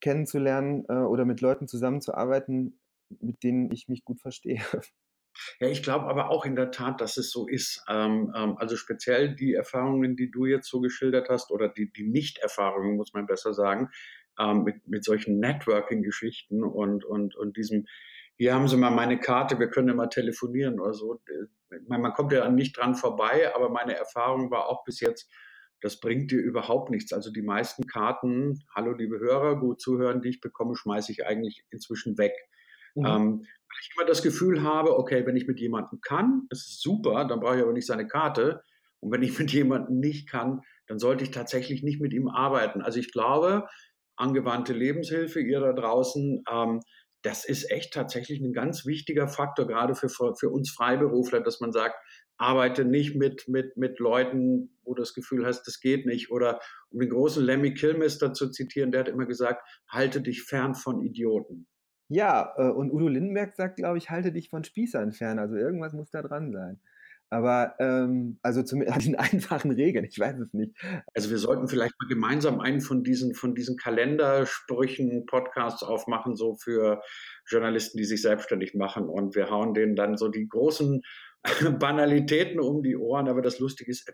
[0.02, 2.80] kennenzulernen äh, oder mit Leuten zusammenzuarbeiten,
[3.22, 4.62] mit denen ich mich gut verstehe.
[5.60, 7.84] Ja, ich glaube aber auch in der Tat, dass es so ist.
[7.88, 12.08] Ähm, ähm, also speziell die Erfahrungen, die du jetzt so geschildert hast, oder die, die
[12.08, 13.90] Nicht-Erfahrungen, muss man besser sagen,
[14.40, 17.86] ähm, mit, mit solchen Networking-Geschichten und, und, und diesem,
[18.38, 21.22] hier haben Sie mal meine Karte, wir können ja mal telefonieren oder so.
[21.88, 25.32] Man, man kommt ja nicht dran vorbei, aber meine Erfahrung war auch bis jetzt,
[25.82, 27.14] das bringt dir überhaupt nichts.
[27.14, 31.66] Also die meisten Karten, hallo liebe Hörer, gut zuhören, die ich bekomme, schmeiße ich eigentlich
[31.70, 32.34] inzwischen weg.
[32.96, 33.06] Mhm.
[33.06, 33.46] Ähm,
[33.76, 37.42] weil ich immer das Gefühl habe, okay, wenn ich mit jemandem kann, ist super, dann
[37.42, 38.62] brauche ich aber nicht seine Karte.
[39.02, 42.82] Und wenn ich mit jemandem nicht kann, dann sollte ich tatsächlich nicht mit ihm arbeiten.
[42.82, 43.68] Also ich glaube,
[44.16, 46.80] angewandte Lebenshilfe, ihr da draußen, ähm,
[47.22, 51.72] das ist echt tatsächlich ein ganz wichtiger Faktor, gerade für, für uns Freiberufler, dass man
[51.72, 51.96] sagt,
[52.38, 56.32] arbeite nicht mit, mit, mit Leuten, wo du das Gefühl hast, das geht nicht.
[56.32, 56.60] Oder
[56.90, 61.02] um den großen Lemmy Kilmister zu zitieren, der hat immer gesagt, halte dich fern von
[61.02, 61.68] Idioten.
[62.08, 65.40] Ja, äh, und Udo Lindenberg sagt, glaube ich, halte dich von Spießern fern.
[65.40, 66.80] Also irgendwas muss da dran sein.
[67.32, 70.76] Aber ähm, also zumindest in einfachen Regeln, ich weiß es nicht.
[71.14, 76.56] Also wir sollten vielleicht mal gemeinsam einen von diesen, von diesen Kalendersprüchen, Podcasts aufmachen, so
[76.56, 77.02] für
[77.48, 79.10] Journalisten, die sich selbstständig machen.
[79.10, 81.02] Und wir hauen denen dann so die großen
[81.80, 83.28] Banalitäten um die Ohren.
[83.28, 84.14] Aber das Lustige ist,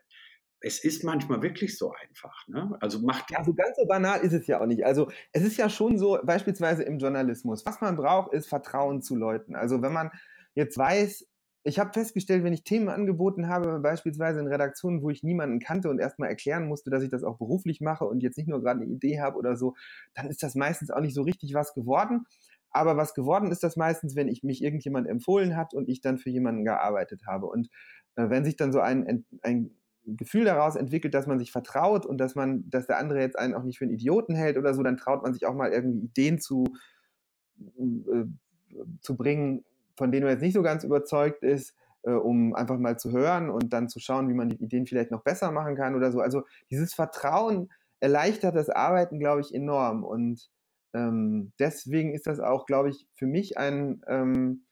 [0.61, 2.47] es ist manchmal wirklich so einfach.
[2.47, 2.77] Ne?
[2.79, 4.85] Also macht ja, so ganz so banal ist es ja auch nicht.
[4.85, 9.15] Also es ist ja schon so, beispielsweise im Journalismus, was man braucht, ist Vertrauen zu
[9.15, 9.55] Leuten.
[9.55, 10.11] Also wenn man
[10.53, 11.27] jetzt weiß,
[11.63, 15.89] ich habe festgestellt, wenn ich Themen angeboten habe, beispielsweise in Redaktionen, wo ich niemanden kannte
[15.89, 18.81] und erstmal erklären musste, dass ich das auch beruflich mache und jetzt nicht nur gerade
[18.81, 19.75] eine Idee habe oder so,
[20.13, 22.25] dann ist das meistens auch nicht so richtig was geworden.
[22.71, 26.17] Aber was geworden ist das meistens, wenn ich mich irgendjemand empfohlen hat und ich dann
[26.17, 27.47] für jemanden gearbeitet habe.
[27.47, 27.67] Und
[28.15, 29.71] äh, wenn sich dann so ein, ein
[30.05, 33.53] Gefühl daraus entwickelt, dass man sich vertraut und dass man, dass der andere jetzt einen
[33.53, 36.05] auch nicht für einen Idioten hält oder so, dann traut man sich auch mal irgendwie
[36.05, 36.65] Ideen zu,
[37.59, 38.25] äh,
[39.01, 39.63] zu bringen,
[39.95, 43.49] von denen man jetzt nicht so ganz überzeugt ist, äh, um einfach mal zu hören
[43.49, 46.19] und dann zu schauen, wie man die Ideen vielleicht noch besser machen kann oder so.
[46.19, 50.03] Also dieses Vertrauen erleichtert das Arbeiten, glaube ich, enorm.
[50.03, 50.49] Und
[50.93, 54.63] ähm, deswegen ist das auch, glaube ich, für mich ein, ähm,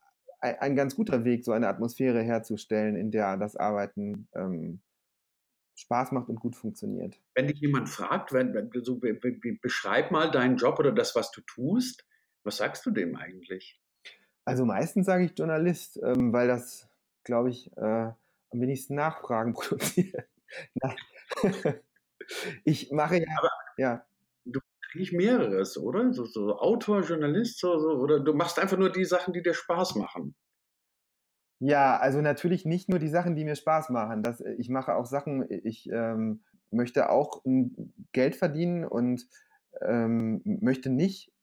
[0.42, 4.82] ein, ganz guter Weg, so eine Atmosphäre herzustellen, in der das Arbeiten ähm,
[5.80, 7.20] Spaß macht und gut funktioniert.
[7.36, 10.92] Wenn dich jemand fragt, wenn, wenn du so be, be, beschreib mal deinen Job oder
[10.92, 12.06] das, was du tust,
[12.44, 13.82] was sagst du dem eigentlich?
[14.46, 16.90] Also meistens sage ich Journalist, ähm, weil das,
[17.24, 18.16] glaube ich, äh, am
[18.52, 20.28] wenigsten Nachfragen produziert.
[22.66, 23.28] ich mache ja.
[23.38, 24.06] Aber, ja.
[24.46, 24.60] Du
[24.94, 26.12] eigentlich mehreres, oder?
[26.14, 29.54] So, so Autor, Journalist, so, so, oder du machst einfach nur die Sachen, die dir
[29.54, 30.36] Spaß machen.
[31.60, 34.24] Ja, also natürlich nicht nur die Sachen, die mir Spaß machen.
[34.24, 36.42] Das, ich mache auch Sachen, ich ähm,
[36.72, 37.42] möchte auch
[38.14, 39.28] Geld verdienen und
[39.82, 41.34] ähm, möchte nicht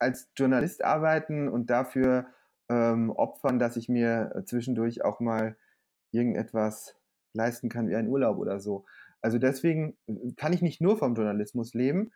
[0.00, 2.26] als Journalist arbeiten und dafür
[2.68, 5.56] ähm, opfern, dass ich mir zwischendurch auch mal
[6.12, 6.96] irgendetwas
[7.34, 8.84] leisten kann wie einen Urlaub oder so.
[9.20, 9.96] Also deswegen
[10.36, 12.12] kann ich nicht nur vom Journalismus leben.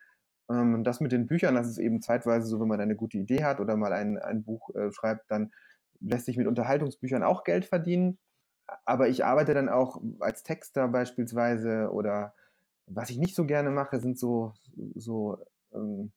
[0.50, 3.44] Ähm, das mit den Büchern, das ist eben zeitweise so, wenn man eine gute Idee
[3.44, 5.52] hat oder mal ein, ein Buch äh, schreibt, dann
[6.00, 8.18] lässt sich mit Unterhaltungsbüchern auch Geld verdienen.
[8.84, 12.34] Aber ich arbeite dann auch als Texter beispielsweise oder
[12.86, 14.54] was ich nicht so gerne mache, sind so,
[14.94, 15.38] so
[15.74, 16.12] ähm,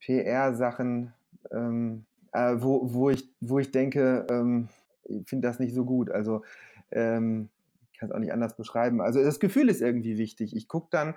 [0.00, 1.12] PR-Sachen,
[1.50, 4.68] ähm, äh, wo, wo, ich, wo ich denke, ähm,
[5.04, 6.10] ich finde das nicht so gut.
[6.10, 6.42] Also
[6.90, 7.48] ähm,
[7.92, 9.00] ich kann es auch nicht anders beschreiben.
[9.00, 10.54] Also das Gefühl ist irgendwie wichtig.
[10.54, 11.14] Ich gucke dann,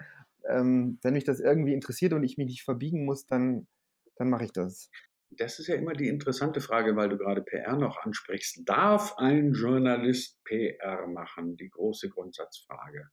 [0.47, 3.67] ähm, wenn mich das irgendwie interessiert und ich mich nicht verbiegen muss, dann,
[4.15, 4.89] dann mache ich das.
[5.30, 8.61] Das ist ja immer die interessante Frage, weil du gerade PR noch ansprichst.
[8.67, 11.57] Darf ein Journalist PR machen?
[11.57, 13.09] Die große Grundsatzfrage.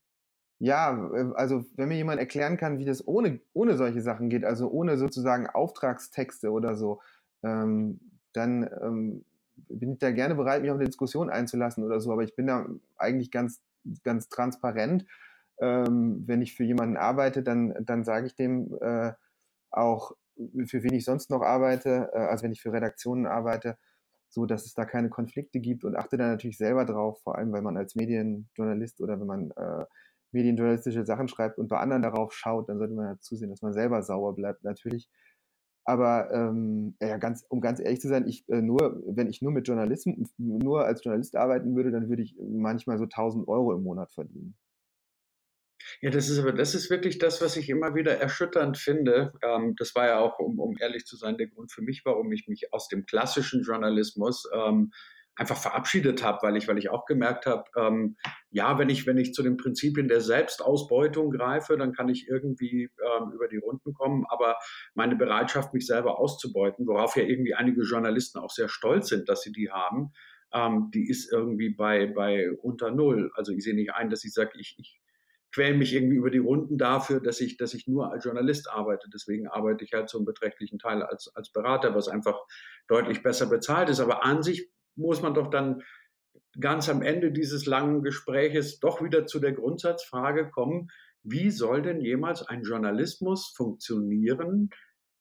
[0.58, 4.44] Ja, äh, also wenn mir jemand erklären kann, wie das ohne, ohne solche Sachen geht,
[4.44, 7.00] also ohne sozusagen Auftragstexte oder so,
[7.42, 8.00] ähm,
[8.32, 9.24] dann ähm,
[9.68, 12.12] bin ich da gerne bereit, mich auf eine Diskussion einzulassen oder so.
[12.12, 13.62] Aber ich bin da eigentlich ganz,
[14.02, 15.04] ganz transparent.
[15.58, 19.12] Ähm, wenn ich für jemanden arbeite, dann, dann sage ich dem äh,
[19.70, 20.12] auch,
[20.66, 23.76] für wen ich sonst noch arbeite, äh, also wenn ich für Redaktionen arbeite,
[24.28, 27.52] so dass es da keine Konflikte gibt und achte da natürlich selber drauf, vor allem
[27.52, 29.84] weil man als Medienjournalist oder wenn man äh,
[30.32, 33.72] medienjournalistische Sachen schreibt und bei anderen darauf schaut, dann sollte man ja zusehen, dass man
[33.72, 35.08] selber sauer bleibt natürlich.
[35.86, 39.52] Aber ähm, ja, ganz, um ganz ehrlich zu sein, ich äh, nur, wenn ich nur
[39.52, 43.82] mit Journalisten, nur als Journalist arbeiten würde, dann würde ich manchmal so 1000 Euro im
[43.82, 44.56] Monat verdienen.
[46.00, 49.32] Ja, das ist aber, das ist wirklich das, was ich immer wieder erschütternd finde.
[49.42, 52.30] Ähm, das war ja auch, um, um ehrlich zu sein, der Grund für mich, warum
[52.32, 54.92] ich mich aus dem klassischen Journalismus ähm,
[55.36, 58.16] einfach verabschiedet habe, weil ich, weil ich auch gemerkt habe, ähm,
[58.50, 62.84] ja, wenn ich, wenn ich zu den Prinzipien der Selbstausbeutung greife, dann kann ich irgendwie
[62.84, 64.24] ähm, über die Runden kommen.
[64.28, 64.56] Aber
[64.94, 69.42] meine Bereitschaft, mich selber auszubeuten, worauf ja irgendwie einige Journalisten auch sehr stolz sind, dass
[69.42, 70.12] sie die haben,
[70.52, 73.32] ähm, die ist irgendwie bei, bei unter Null.
[73.34, 75.00] Also ich sehe nicht ein, dass ich sage, ich, ich
[75.54, 79.08] quäle mich irgendwie über die Runden dafür, dass ich, dass ich nur als Journalist arbeite.
[79.12, 82.38] Deswegen arbeite ich halt so einen beträchtlichen Teil als, als Berater, was einfach
[82.88, 84.00] deutlich besser bezahlt ist.
[84.00, 85.82] Aber an sich muss man doch dann
[86.60, 90.88] ganz am Ende dieses langen Gespräches doch wieder zu der Grundsatzfrage kommen,
[91.22, 94.70] wie soll denn jemals ein Journalismus funktionieren,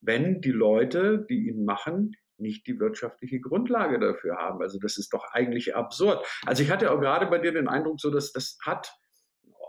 [0.01, 4.61] wenn die Leute, die ihn machen, nicht die wirtschaftliche Grundlage dafür haben.
[4.61, 6.25] Also das ist doch eigentlich absurd.
[6.45, 8.91] Also ich hatte auch gerade bei dir den Eindruck, so dass das hat,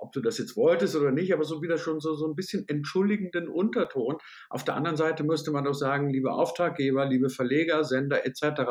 [0.04, 2.68] ob du das jetzt wolltest oder nicht, aber so wieder schon so, so ein bisschen
[2.68, 4.16] entschuldigenden Unterton.
[4.50, 8.62] Auf der anderen Seite müsste man doch sagen, liebe Auftraggeber, liebe Verleger, Sender etc.,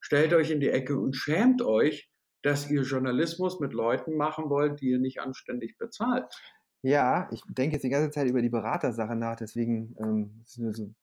[0.00, 2.08] stellt euch in die Ecke und schämt euch,
[2.42, 6.24] dass ihr Journalismus mit Leuten machen wollt, die ihr nicht anständig bezahlt.
[6.82, 10.94] Ja, ich denke jetzt die ganze Zeit über die Beratersache nach, deswegen ähm, so.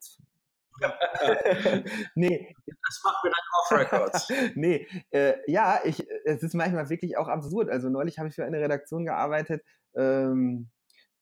[2.16, 2.54] nee.
[2.66, 4.28] Das macht mir dann Off-Records.
[4.56, 7.70] nee, äh, ja, ich, es ist manchmal wirklich auch absurd.
[7.70, 9.64] Also neulich habe ich für eine Redaktion gearbeitet,
[9.96, 10.70] ähm,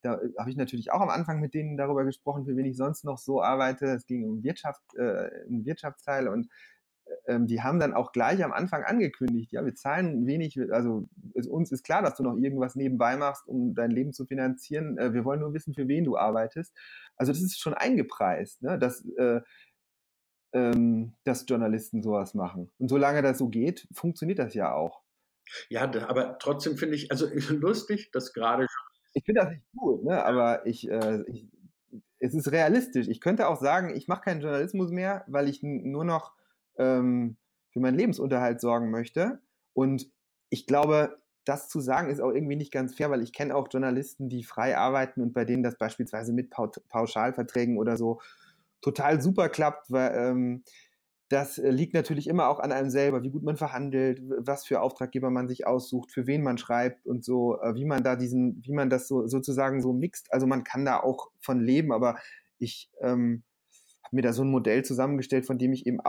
[0.06, 3.06] da habe ich natürlich auch am Anfang mit denen darüber gesprochen, für wen ich sonst
[3.06, 3.88] noch so arbeite.
[3.88, 6.48] Es ging um Wirtschaft, äh, einen Wirtschaftsteil und
[7.28, 11.48] ähm, die haben dann auch gleich am Anfang angekündigt, ja, wir zahlen wenig, also es,
[11.48, 14.98] uns ist klar, dass du noch irgendwas nebenbei machst, um dein Leben zu finanzieren.
[14.98, 16.76] Äh, wir wollen nur wissen, für wen du arbeitest.
[17.16, 19.42] Also das ist schon eingepreist, ne, dass, äh,
[20.54, 22.72] ähm, dass Journalisten sowas machen.
[22.78, 25.04] Und solange das so geht, funktioniert das ja auch.
[25.70, 28.68] Ja, aber trotzdem finde ich, also lustig, dass gerade
[29.14, 30.24] Ich finde das nicht gut, ne?
[30.24, 31.48] aber ich, äh, ich,
[32.20, 33.08] es ist realistisch.
[33.08, 36.35] Ich könnte auch sagen, ich mache keinen Journalismus mehr, weil ich nur noch
[36.78, 37.38] ähm,
[37.72, 39.40] für meinen Lebensunterhalt sorgen möchte.
[39.74, 40.10] Und
[40.50, 43.68] ich glaube, das zu sagen ist auch irgendwie nicht ganz fair, weil ich kenne auch
[43.72, 48.20] Journalisten, die frei arbeiten und bei denen das beispielsweise mit Pauschalverträgen oder so
[48.82, 50.64] total super klappt, weil ähm,
[51.30, 55.32] das liegt natürlich immer auch an einem selber, wie gut man verhandelt, was für Auftraggeber
[55.32, 58.74] man sich aussucht, für wen man schreibt und so, äh, wie man da diesen, wie
[58.74, 60.32] man das so sozusagen so mixt.
[60.32, 62.18] Also man kann da auch von leben, aber
[62.60, 63.44] ich ähm,
[64.16, 66.00] mir da so ein Modell zusammengestellt, von dem ich eben,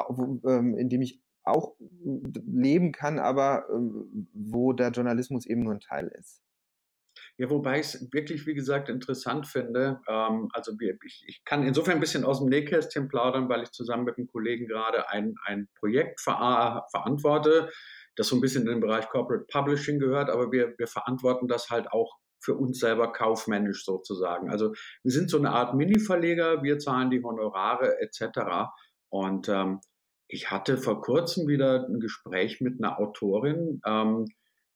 [0.46, 1.74] ähm, in dem ich auch
[2.46, 6.42] leben kann, aber ähm, wo der Journalismus eben nur ein Teil ist.
[7.38, 10.00] Ja, wobei ich es wirklich, wie gesagt, interessant finde.
[10.08, 10.72] Ähm, also
[11.04, 14.26] ich, ich, kann insofern ein bisschen aus dem Nähkästchen plaudern, weil ich zusammen mit einem
[14.26, 17.70] Kollegen gerade ein, ein Projekt ver verantworte,
[18.16, 21.68] das so ein bisschen in den Bereich Corporate Publishing gehört, aber wir, wir verantworten das
[21.68, 24.50] halt auch für uns selber kaufmännisch sozusagen.
[24.50, 24.72] Also
[25.02, 28.70] wir sind so eine Art Mini-Verleger, wir zahlen die Honorare etc.
[29.08, 29.80] Und ähm,
[30.28, 34.26] ich hatte vor kurzem wieder ein Gespräch mit einer Autorin, ähm,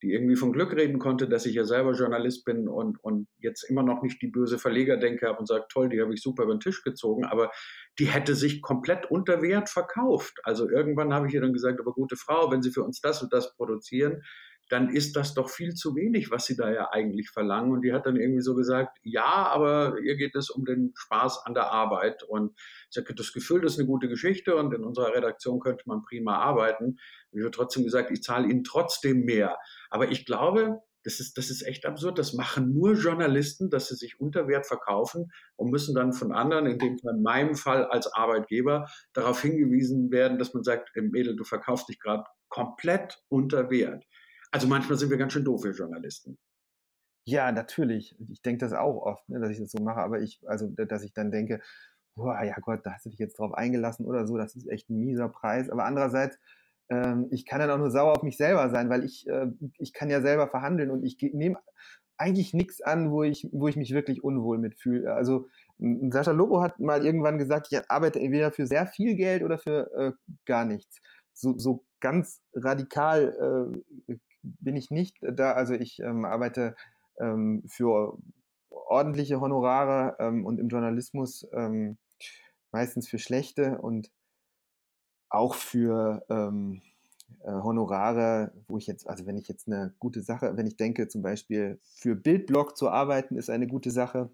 [0.02, 3.64] die irgendwie vom Glück reden konnte, dass ich ja selber Journalist bin und, und jetzt
[3.64, 6.54] immer noch nicht die böse Verlegerdenke habe und sagt, toll, die habe ich super über
[6.54, 7.50] den Tisch gezogen, aber
[7.98, 10.38] die hätte sich komplett unter Wert verkauft.
[10.42, 13.22] Also irgendwann habe ich ihr dann gesagt, aber gute Frau, wenn Sie für uns das
[13.22, 14.22] und das produzieren,
[14.70, 17.72] dann ist das doch viel zu wenig, was Sie da ja eigentlich verlangen.
[17.72, 21.44] Und die hat dann irgendwie so gesagt, ja, aber ihr geht es um den Spaß
[21.44, 22.22] an der Arbeit.
[22.22, 22.56] Und
[22.88, 26.02] sie hat das Gefühl, das ist eine gute Geschichte und in unserer Redaktion könnte man
[26.02, 26.98] prima arbeiten.
[27.32, 29.58] Ich habe trotzdem gesagt, ich zahle Ihnen trotzdem mehr.
[29.90, 32.18] Aber ich glaube, das ist, das ist echt absurd.
[32.18, 36.66] Das machen nur Journalisten, dass sie sich unter Wert verkaufen und müssen dann von anderen,
[36.66, 41.36] in dem Fall in meinem Fall als Arbeitgeber, darauf hingewiesen werden, dass man sagt, Mädel,
[41.36, 44.04] du verkaufst dich gerade komplett unter Wert.
[44.50, 46.38] Also manchmal sind wir ganz schön doof, wir Journalisten.
[47.24, 48.16] Ja, natürlich.
[48.30, 51.04] Ich denke das auch oft, ne, dass ich das so mache, aber ich, also, dass
[51.04, 51.60] ich dann denke,
[52.16, 54.90] boah, ja Gott, da hast du dich jetzt drauf eingelassen oder so, das ist echt
[54.90, 55.70] ein mieser Preis.
[55.70, 56.38] Aber andererseits,
[56.88, 59.46] ähm, ich kann dann auch nur sauer auf mich selber sein, weil ich, äh,
[59.78, 61.58] ich kann ja selber verhandeln und ich nehme
[62.18, 65.14] eigentlich nichts an, wo ich, wo ich mich wirklich unwohl mitfühle.
[65.14, 65.48] Also
[65.78, 69.90] Sascha Lobo hat mal irgendwann gesagt, ich arbeite entweder für sehr viel Geld oder für
[69.96, 70.12] äh,
[70.44, 71.00] gar nichts.
[71.32, 73.72] So, so ganz radikal
[74.08, 75.52] äh, bin ich nicht da.
[75.52, 76.74] Also ich ähm, arbeite
[77.18, 78.18] ähm, für
[78.70, 81.98] ordentliche Honorare ähm, und im Journalismus ähm,
[82.72, 84.10] meistens für schlechte und
[85.28, 86.82] auch für ähm,
[87.44, 91.08] äh, Honorare, wo ich jetzt, also wenn ich jetzt eine gute Sache, wenn ich denke
[91.08, 94.30] zum Beispiel für Bildblog zu arbeiten, ist eine gute Sache,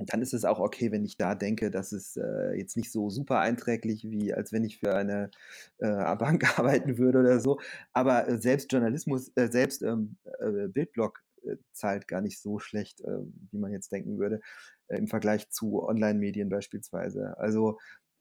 [0.00, 2.90] und dann ist es auch okay, wenn ich da denke, dass es äh, jetzt nicht
[2.90, 5.30] so super einträglich, wie als wenn ich für eine
[5.76, 5.86] äh,
[6.16, 7.60] Bank arbeiten würde oder so.
[7.92, 13.02] Aber äh, selbst Journalismus, äh, selbst ähm, äh, Bildblog äh, zahlt gar nicht so schlecht,
[13.50, 14.40] wie man jetzt denken würde,
[14.88, 17.36] im Vergleich zu Online-Medien beispielsweise.
[17.36, 17.78] Also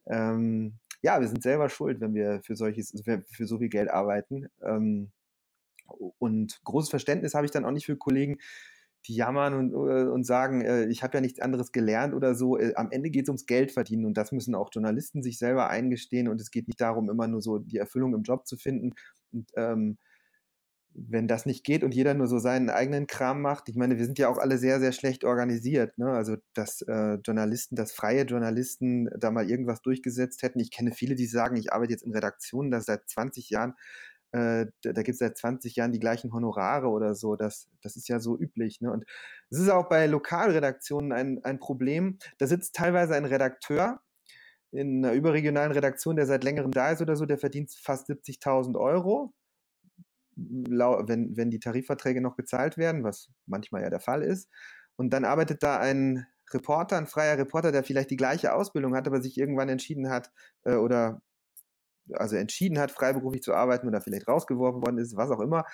[0.08, 3.90] ähm, ja, wir sind selber schuld, wenn wir für solches, für, für so viel Geld
[3.90, 4.50] arbeiten.
[4.62, 5.12] Ähm,
[5.88, 8.38] und großes Verständnis habe ich dann auch nicht für Kollegen,
[9.08, 12.58] die jammern und, äh, und sagen, äh, ich habe ja nichts anderes gelernt oder so.
[12.58, 15.70] Äh, am Ende geht es ums Geld verdienen und das müssen auch Journalisten sich selber
[15.70, 18.94] eingestehen und es geht nicht darum, immer nur so die Erfüllung im Job zu finden.
[19.32, 19.98] Und ähm,
[20.94, 24.06] wenn das nicht geht und jeder nur so seinen eigenen Kram macht, ich meine, wir
[24.06, 25.98] sind ja auch alle sehr, sehr schlecht organisiert.
[25.98, 26.10] Ne?
[26.10, 30.60] Also, dass äh, Journalisten, dass freie Journalisten da mal irgendwas durchgesetzt hätten.
[30.60, 33.76] Ich kenne viele, die sagen, ich arbeite jetzt in Redaktionen, das seit 20 Jahren
[34.32, 37.36] äh, da, gibt es seit 20 Jahren die gleichen Honorare oder so.
[37.36, 38.80] Das, das ist ja so üblich.
[38.82, 38.92] Ne?
[38.92, 39.06] Und
[39.50, 42.20] es ist auch bei Lokalredaktionen ein, ein Problem.
[42.38, 44.02] Da sitzt teilweise ein Redakteur
[44.72, 48.80] in einer überregionalen Redaktion, der seit längerem da ist oder so, der verdient fast 70.000
[48.80, 49.34] Euro,
[50.36, 54.48] wenn, wenn die Tarifverträge noch gezahlt werden, was manchmal ja der Fall ist.
[54.96, 59.08] Und dann arbeitet da ein Reporter, ein freier Reporter, der vielleicht die gleiche Ausbildung hat,
[59.08, 60.32] aber sich irgendwann entschieden hat
[60.66, 61.22] äh, oder
[62.14, 65.66] also entschieden hat, freiberuflich zu arbeiten oder vielleicht rausgeworfen worden ist, was auch immer.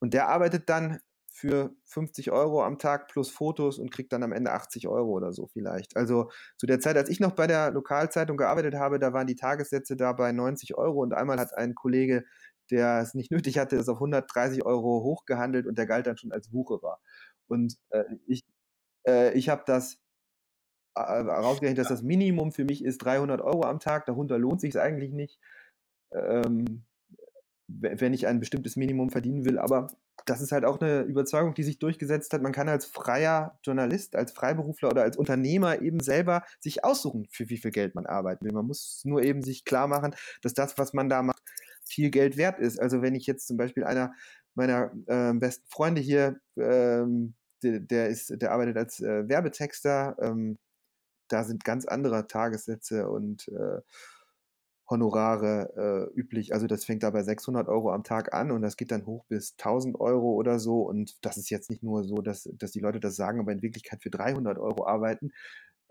[0.00, 1.00] Und der arbeitet dann
[1.38, 5.32] für 50 Euro am Tag plus Fotos und kriegt dann am Ende 80 Euro oder
[5.32, 5.96] so vielleicht.
[5.96, 9.36] Also zu der Zeit, als ich noch bei der Lokalzeitung gearbeitet habe, da waren die
[9.36, 12.24] Tagessätze da bei 90 Euro und einmal hat ein Kollege,
[12.70, 16.32] der es nicht nötig hatte, es auf 130 Euro hochgehandelt und der galt dann schon
[16.32, 16.98] als Wucherer.
[17.46, 18.44] Und äh, ich,
[19.06, 19.98] äh, ich habe das
[20.96, 24.06] äh, rausgerechnet, dass das Minimum für mich ist 300 Euro am Tag.
[24.06, 25.38] Darunter lohnt sich es eigentlich nicht
[26.12, 26.84] ähm,
[27.68, 29.58] wenn ich ein bestimmtes Minimum verdienen will.
[29.58, 29.88] Aber
[30.24, 32.42] das ist halt auch eine Überzeugung, die sich durchgesetzt hat.
[32.42, 37.48] Man kann als freier Journalist, als Freiberufler oder als Unternehmer eben selber sich aussuchen, für
[37.50, 38.52] wie viel Geld man arbeiten will.
[38.52, 41.42] Man muss nur eben sich klar machen, dass das, was man da macht,
[41.84, 42.78] viel Geld wert ist.
[42.78, 44.12] Also wenn ich jetzt zum Beispiel einer
[44.54, 50.58] meiner äh, besten Freunde hier, ähm, der, der, ist, der arbeitet als äh, Werbetexter, ähm,
[51.28, 53.80] da sind ganz andere Tagessätze und äh,
[54.90, 56.54] Honorare äh, üblich.
[56.54, 59.24] Also das fängt da bei 600 Euro am Tag an und das geht dann hoch
[59.26, 60.82] bis 1000 Euro oder so.
[60.82, 63.62] Und das ist jetzt nicht nur so, dass, dass die Leute das sagen, aber in
[63.62, 65.32] Wirklichkeit für 300 Euro arbeiten.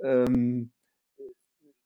[0.03, 0.71] Ähm,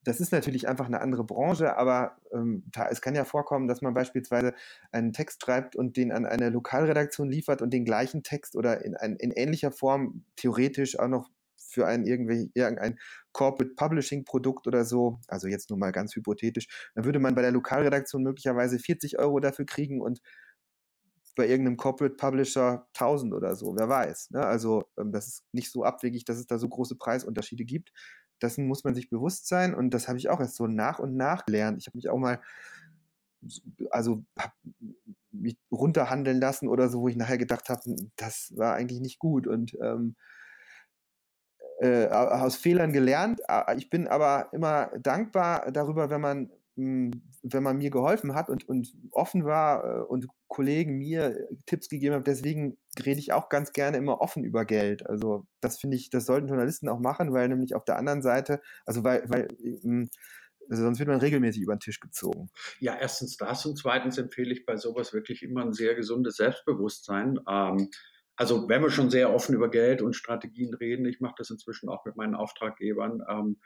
[0.03, 3.93] das ist natürlich einfach eine andere Branche, aber ähm, es kann ja vorkommen, dass man
[3.93, 4.53] beispielsweise
[4.91, 8.93] einen Text schreibt und den an eine Lokalredaktion liefert und den gleichen Text oder in,
[8.93, 11.30] in ähnlicher Form theoretisch auch noch
[11.72, 12.99] für ein irgendein
[13.32, 17.41] Corporate Publishing Produkt oder so, also jetzt nur mal ganz hypothetisch, dann würde man bei
[17.41, 20.22] der Lokalredaktion möglicherweise 40 Euro dafür kriegen und
[21.36, 24.32] bei irgendeinem Corporate Publisher 1000 oder so, wer weiß.
[24.32, 24.45] Ne?
[24.45, 27.93] Also ähm, das ist nicht so abwegig, dass es da so große Preisunterschiede gibt.
[28.41, 31.15] Dessen muss man sich bewusst sein und das habe ich auch erst so nach und
[31.15, 31.78] nach gelernt.
[31.80, 32.41] Ich habe mich auch mal,
[33.91, 34.24] also
[35.32, 39.19] mich runterhandeln lassen oder so, wo ich nachher gedacht habe, hm, das war eigentlich nicht
[39.19, 40.15] gut und ähm,
[41.82, 43.41] äh, aus Fehlern gelernt.
[43.75, 48.69] Ich bin aber immer dankbar darüber, wenn man hm, wenn man mir geholfen hat und,
[48.69, 52.23] und offen war äh, und Kollegen mir Tipps gegeben haben.
[52.23, 55.07] Deswegen rede ich auch ganz gerne immer offen über Geld.
[55.09, 58.61] Also das finde ich, das sollten Journalisten auch machen, weil nämlich auf der anderen Seite,
[58.86, 59.47] also weil, weil
[59.82, 60.09] hm,
[60.69, 62.49] also sonst wird man regelmäßig über den Tisch gezogen.
[62.79, 67.39] Ja, erstens das und zweitens empfehle ich bei sowas wirklich immer ein sehr gesundes Selbstbewusstsein.
[67.49, 67.89] Ähm,
[68.36, 71.89] also wenn wir schon sehr offen über Geld und Strategien reden, ich mache das inzwischen
[71.89, 73.57] auch mit meinen Auftraggebern, ähm,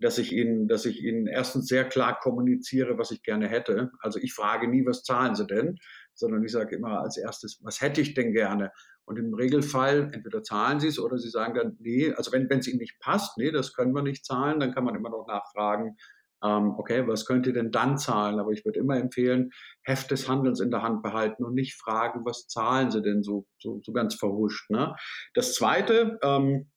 [0.00, 3.90] dass ich ihnen, dass ich ihnen erstens sehr klar kommuniziere, was ich gerne hätte.
[4.00, 5.78] Also ich frage nie, was zahlen Sie denn,
[6.14, 8.72] sondern ich sage immer als erstes, was hätte ich denn gerne?
[9.04, 12.68] Und im Regelfall, entweder zahlen Sie es oder Sie sagen dann, nee, also wenn es
[12.68, 15.96] Ihnen nicht passt, nee, das können wir nicht zahlen, dann kann man immer noch nachfragen,
[16.42, 18.38] ähm, okay, was könnt ihr denn dann zahlen?
[18.38, 19.50] Aber ich würde immer empfehlen,
[19.84, 23.46] Heft des Handelns in der Hand behalten und nicht fragen, was zahlen sie denn so,
[23.58, 24.70] so, so ganz verhuscht.
[24.70, 24.94] Ne?
[25.34, 26.70] Das Zweite, ähm,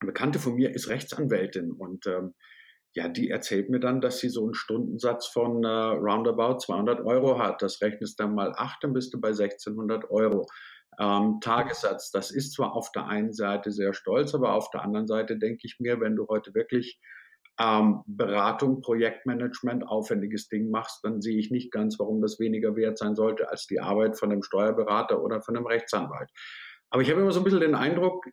[0.00, 2.34] eine Bekannte von mir ist Rechtsanwältin und ähm,
[2.94, 7.38] ja, die erzählt mir dann, dass sie so einen Stundensatz von äh, roundabout 200 Euro
[7.38, 7.62] hat.
[7.62, 10.46] Das rechnest dann mal acht, dann bist du bei 1600 Euro.
[10.98, 15.06] Ähm, Tagessatz, das ist zwar auf der einen Seite sehr stolz, aber auf der anderen
[15.06, 17.00] Seite denke ich mir, wenn du heute wirklich
[17.60, 22.98] ähm, Beratung, Projektmanagement, aufwendiges Ding machst, dann sehe ich nicht ganz, warum das weniger wert
[22.98, 26.30] sein sollte als die Arbeit von einem Steuerberater oder von einem Rechtsanwalt.
[26.90, 28.24] Aber ich habe immer so ein bisschen den Eindruck,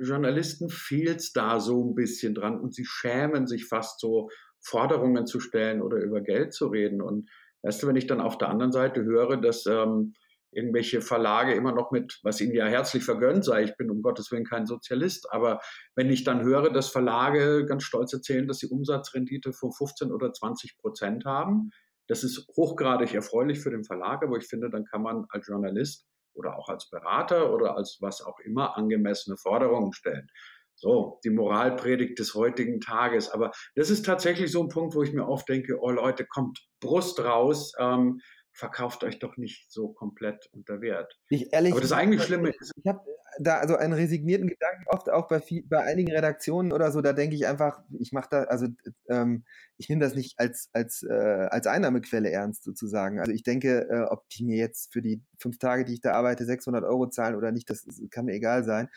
[0.00, 4.28] Journalisten fehlt es da so ein bisschen dran und sie schämen sich fast so,
[4.64, 7.02] Forderungen zu stellen oder über Geld zu reden.
[7.02, 7.30] Und
[7.62, 10.14] du, wenn ich dann auf der anderen Seite höre, dass ähm,
[10.56, 14.30] irgendwelche Verlage immer noch mit, was ihnen ja herzlich vergönnt sei, ich bin um Gottes
[14.30, 15.60] Willen kein Sozialist, aber
[15.94, 20.32] wenn ich dann höre, dass Verlage ganz stolz erzählen, dass sie Umsatzrendite von 15 oder
[20.32, 21.70] 20 Prozent haben,
[22.08, 26.06] das ist hochgradig erfreulich für den Verlag, aber ich finde, dann kann man als Journalist
[26.34, 30.28] oder auch als Berater oder als was auch immer angemessene Forderungen stellen.
[30.76, 33.30] So, die Moralpredigt des heutigen Tages.
[33.30, 36.66] Aber das ist tatsächlich so ein Punkt, wo ich mir oft denke, oh Leute, kommt
[36.80, 37.72] Brust raus.
[37.78, 38.20] Ähm,
[38.54, 41.18] verkauft euch doch nicht so komplett unter Wert.
[41.28, 42.72] Ich ehrlich, Aber das eigentlich Schlimme ist.
[42.76, 43.00] Ich habe
[43.40, 47.12] da also einen resignierten Gedanken oft auch bei, viel, bei einigen Redaktionen oder so, da
[47.12, 48.68] denke ich einfach, ich mache da, also
[49.08, 49.44] ähm,
[49.76, 53.18] ich nehme das nicht als, als, äh, als Einnahmequelle ernst sozusagen.
[53.18, 56.12] Also ich denke, äh, ob die mir jetzt für die fünf Tage, die ich da
[56.12, 58.88] arbeite, 600 Euro zahlen oder nicht, das kann mir egal sein.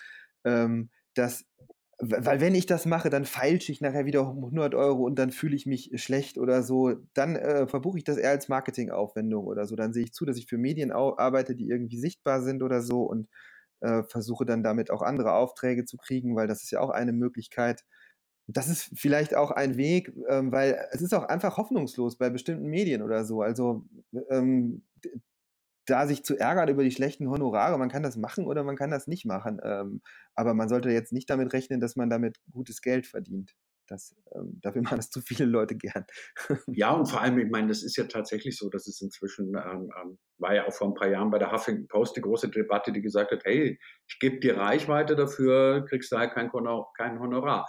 [0.46, 1.46] Ähm, dass
[2.00, 5.32] weil wenn ich das mache, dann feilsche ich nachher wieder um 100 Euro und dann
[5.32, 6.96] fühle ich mich schlecht oder so.
[7.14, 9.76] Dann äh, verbuche ich das eher als Marketingaufwendung oder so.
[9.76, 13.04] Dann sehe ich zu, dass ich für Medien arbeite, die irgendwie sichtbar sind oder so
[13.04, 13.28] und
[13.82, 17.14] äh, versuche dann damit auch andere Aufträge zu kriegen, weil das ist ja auch eine
[17.14, 17.84] Möglichkeit.
[18.48, 22.68] Das ist vielleicht auch ein Weg, ähm, weil es ist auch einfach hoffnungslos bei bestimmten
[22.68, 23.42] Medien oder so.
[23.42, 23.86] Also
[24.30, 24.84] ähm,
[25.88, 28.92] da sich zu ärgern über die schlechten Honorare, man kann das machen oder man kann
[28.92, 29.60] das nicht machen.
[29.64, 30.02] Ähm,
[30.36, 33.56] aber man sollte jetzt nicht damit rechnen, dass man damit gutes Geld verdient.
[33.88, 36.06] Das, ähm, dafür machen das zu viele Leute gern.
[36.68, 39.90] ja, und vor allem, ich meine, das ist ja tatsächlich so, dass es inzwischen, ähm,
[40.02, 42.92] ähm, war ja auch vor ein paar Jahren bei der Huffington Post die große Debatte,
[42.92, 46.52] die gesagt hat, hey, ich gebe dir Reichweite dafür, kriegst du halt kein,
[46.98, 47.66] kein Honorar.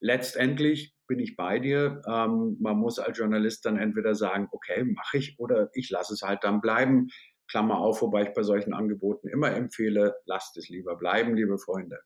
[0.00, 2.02] Letztendlich bin ich bei dir.
[2.06, 6.22] Ähm, man muss als Journalist dann entweder sagen, okay, mache ich oder ich lasse es
[6.22, 7.08] halt dann bleiben.
[7.48, 12.00] Klammer auf, wobei ich bei solchen Angeboten immer empfehle, lasst es lieber bleiben, liebe Freunde.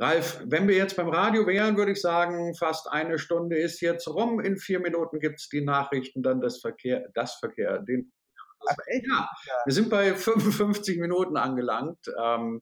[0.00, 4.06] Ralf, wenn wir jetzt beim Radio wären, würde ich sagen, fast eine Stunde ist jetzt
[4.06, 4.38] rum.
[4.38, 8.12] In vier Minuten gibt es die Nachrichten, dann das Verkehr, das Verkehr, den.
[9.08, 9.28] Ja,
[9.64, 11.98] wir sind bei 55 Minuten angelangt.
[12.20, 12.60] Ähm,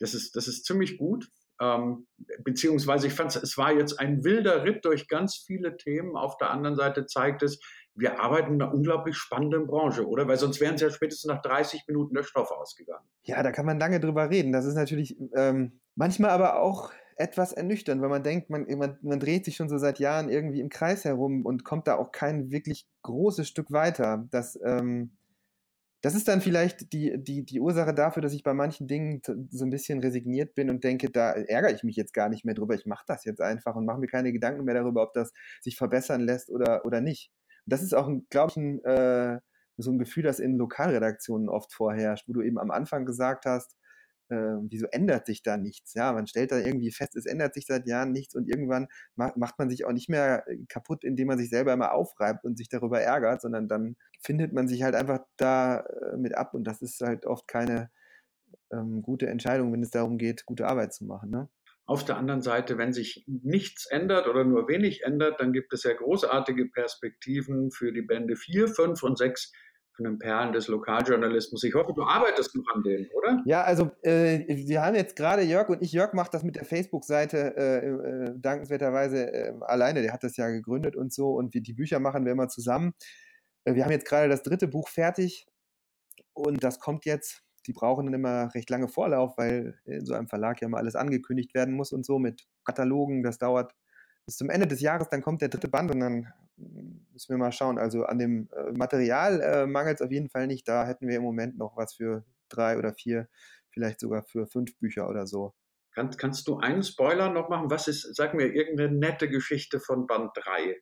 [0.00, 1.28] das, ist, das ist ziemlich gut.
[1.60, 2.06] Ähm,
[2.44, 6.16] beziehungsweise ich fand es war jetzt ein wilder Ritt durch ganz viele Themen.
[6.16, 7.60] Auf der anderen Seite zeigt es,
[7.98, 10.28] wir arbeiten in einer unglaublich spannenden Branche, oder?
[10.28, 13.04] Weil sonst wären es ja spätestens nach 30 Minuten der Stoff ausgegangen.
[13.24, 14.52] Ja, da kann man lange drüber reden.
[14.52, 19.18] Das ist natürlich ähm, manchmal aber auch etwas ernüchternd, weil man denkt, man, man, man,
[19.18, 22.52] dreht sich schon so seit Jahren irgendwie im Kreis herum und kommt da auch kein
[22.52, 24.28] wirklich großes Stück weiter.
[24.30, 25.16] Das, ähm,
[26.00, 29.20] das ist dann vielleicht die, die, die Ursache dafür, dass ich bei manchen Dingen
[29.50, 32.54] so ein bisschen resigniert bin und denke, da ärgere ich mich jetzt gar nicht mehr
[32.54, 32.76] drüber.
[32.76, 35.76] Ich mache das jetzt einfach und mache mir keine Gedanken mehr darüber, ob das sich
[35.76, 37.32] verbessern lässt oder, oder nicht
[37.68, 39.40] das ist auch, glaube ich, ein, äh,
[39.76, 43.76] so ein Gefühl, das in Lokalredaktionen oft vorherrscht, wo du eben am Anfang gesagt hast,
[44.30, 45.94] äh, wieso ändert sich da nichts?
[45.94, 49.32] Ja, man stellt da irgendwie fest, es ändert sich seit Jahren nichts und irgendwann ma
[49.36, 52.58] macht man sich auch nicht mehr äh, kaputt, indem man sich selber immer aufreibt und
[52.58, 56.64] sich darüber ärgert, sondern dann findet man sich halt einfach da äh, mit ab und
[56.64, 57.90] das ist halt oft keine
[58.72, 61.30] ähm, gute Entscheidung, wenn es darum geht, gute Arbeit zu machen.
[61.30, 61.48] Ne?
[61.88, 65.84] Auf der anderen Seite, wenn sich nichts ändert oder nur wenig ändert, dann gibt es
[65.84, 69.52] ja großartige Perspektiven für die Bände 4, 5 und 6
[69.96, 71.64] von den Perlen des Lokaljournalismus.
[71.64, 73.42] Ich hoffe, du arbeitest noch an denen, oder?
[73.46, 76.66] Ja, also äh, wir haben jetzt gerade Jörg und ich, Jörg macht das mit der
[76.66, 81.62] Facebook-Seite äh, äh, dankenswerterweise äh, alleine, der hat das ja gegründet und so und wir,
[81.62, 82.92] die Bücher machen wir immer zusammen.
[83.64, 85.46] Äh, wir haben jetzt gerade das dritte Buch fertig
[86.34, 87.47] und das kommt jetzt.
[87.68, 90.96] Die brauchen dann immer recht lange Vorlauf, weil in so einem Verlag ja mal alles
[90.96, 93.22] angekündigt werden muss und so mit Katalogen.
[93.22, 93.74] Das dauert
[94.24, 97.52] bis zum Ende des Jahres, dann kommt der dritte Band und dann müssen wir mal
[97.52, 97.78] schauen.
[97.78, 100.66] Also an dem äh, Material äh, mangelt es auf jeden Fall nicht.
[100.66, 103.28] Da hätten wir im Moment noch was für drei oder vier,
[103.70, 105.54] vielleicht sogar für fünf Bücher oder so.
[105.94, 107.70] Kann, kannst du einen Spoiler noch machen?
[107.70, 110.76] Was ist, sag mir, irgendeine nette Geschichte von Band 3?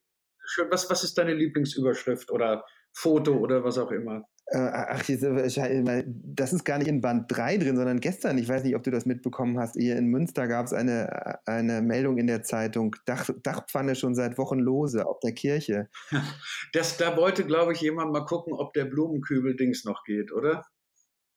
[0.71, 2.65] Was, was ist deine Lieblingsüberschrift oder
[2.97, 4.27] Foto oder was auch immer?
[4.47, 8.77] Äh, ach, das ist gar nicht in Band 3 drin, sondern gestern, ich weiß nicht,
[8.77, 12.43] ob du das mitbekommen hast, hier in Münster gab es eine, eine Meldung in der
[12.43, 15.89] Zeitung, Dach, Dachpfanne schon seit Wochen lose auf der Kirche.
[16.73, 20.65] Das, da wollte, glaube ich, jemand mal gucken, ob der Blumenkübel-Dings noch geht, oder?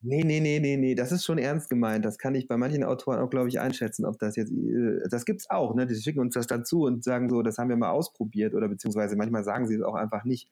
[0.01, 2.05] Nee, nee, nee, nee, nee, das ist schon ernst gemeint.
[2.05, 5.25] Das kann ich bei manchen Autoren auch, glaube ich, einschätzen, ob das jetzt, äh, das
[5.25, 5.85] gibt's auch, ne?
[5.87, 9.15] Die schicken uns das dazu und sagen so, das haben wir mal ausprobiert oder beziehungsweise
[9.17, 10.49] manchmal sagen sie es auch einfach nicht.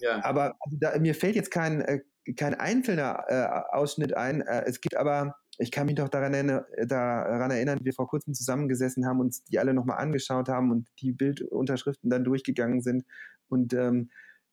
[0.00, 0.24] Ja.
[0.24, 2.00] Aber also da, mir fällt jetzt kein, äh,
[2.36, 4.42] kein einzelner äh, Ausschnitt ein.
[4.42, 8.34] Äh, es gibt aber, ich kann mich doch daran, erinnern, daran erinnern, wir vor kurzem
[8.34, 13.04] zusammengesessen haben, uns die alle nochmal angeschaut haben und die Bildunterschriften dann durchgegangen sind.
[13.48, 14.10] Und ähm,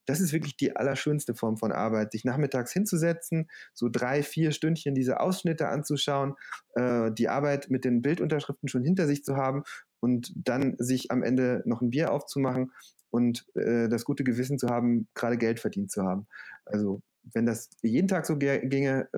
[0.08, 4.96] das ist wirklich die allerschönste Form von Arbeit, sich nachmittags hinzusetzen, so drei, vier Stündchen
[4.96, 6.36] diese Ausschnitte anzuschauen,
[6.76, 9.64] äh, die Arbeit mit den Bildunterschriften schon hinter sich zu haben
[10.00, 12.72] und dann sich am Ende noch ein Bier aufzumachen
[13.10, 16.28] und äh, das gute Gewissen zu haben, gerade Geld verdient zu haben.
[16.66, 17.02] Also
[17.34, 19.18] wenn das jeden Tag so ginge, äh,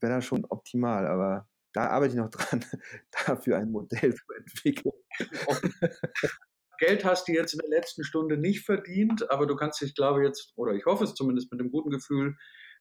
[0.00, 2.64] wäre das schon optimal, aber da arbeite ich noch dran,
[3.26, 4.94] dafür ein Modell zu entwickeln.
[6.78, 10.20] Geld hast du jetzt in der letzten Stunde nicht verdient, aber du kannst dich, glaube
[10.20, 12.36] ich, jetzt, oder ich hoffe es zumindest mit dem guten Gefühl,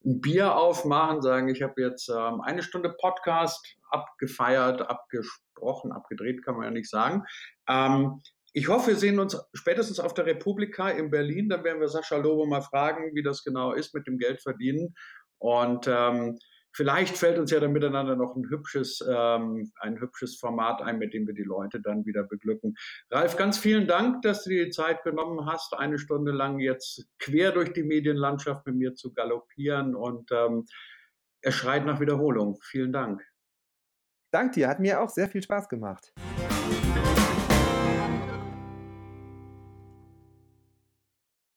[0.05, 6.55] ein Bier aufmachen, sagen, ich habe jetzt ähm, eine Stunde Podcast abgefeiert, abgesprochen, abgedreht, kann
[6.55, 7.23] man ja nicht sagen.
[7.67, 8.21] Ähm,
[8.53, 11.49] ich hoffe, wir sehen uns spätestens auf der Republika in Berlin.
[11.49, 14.95] Dann werden wir Sascha Lobo mal fragen, wie das genau ist mit dem Geld verdienen.
[15.39, 16.39] Und ähm,
[16.75, 21.13] vielleicht fällt uns ja dann miteinander noch ein hübsches, ähm, ein hübsches Format ein, mit
[21.13, 22.75] dem wir die Leute dann wieder beglücken.
[23.09, 27.07] Ralf, ganz vielen Dank, dass du dir die Zeit genommen hast, eine Stunde lang jetzt
[27.17, 29.95] quer durch die Medienlandschaft mit mir zu galoppieren.
[29.95, 30.65] Und ähm,
[31.41, 32.59] er schreit nach Wiederholung.
[32.61, 33.25] Vielen Dank.
[34.31, 36.13] Dank dir, hat mir auch sehr viel Spaß gemacht.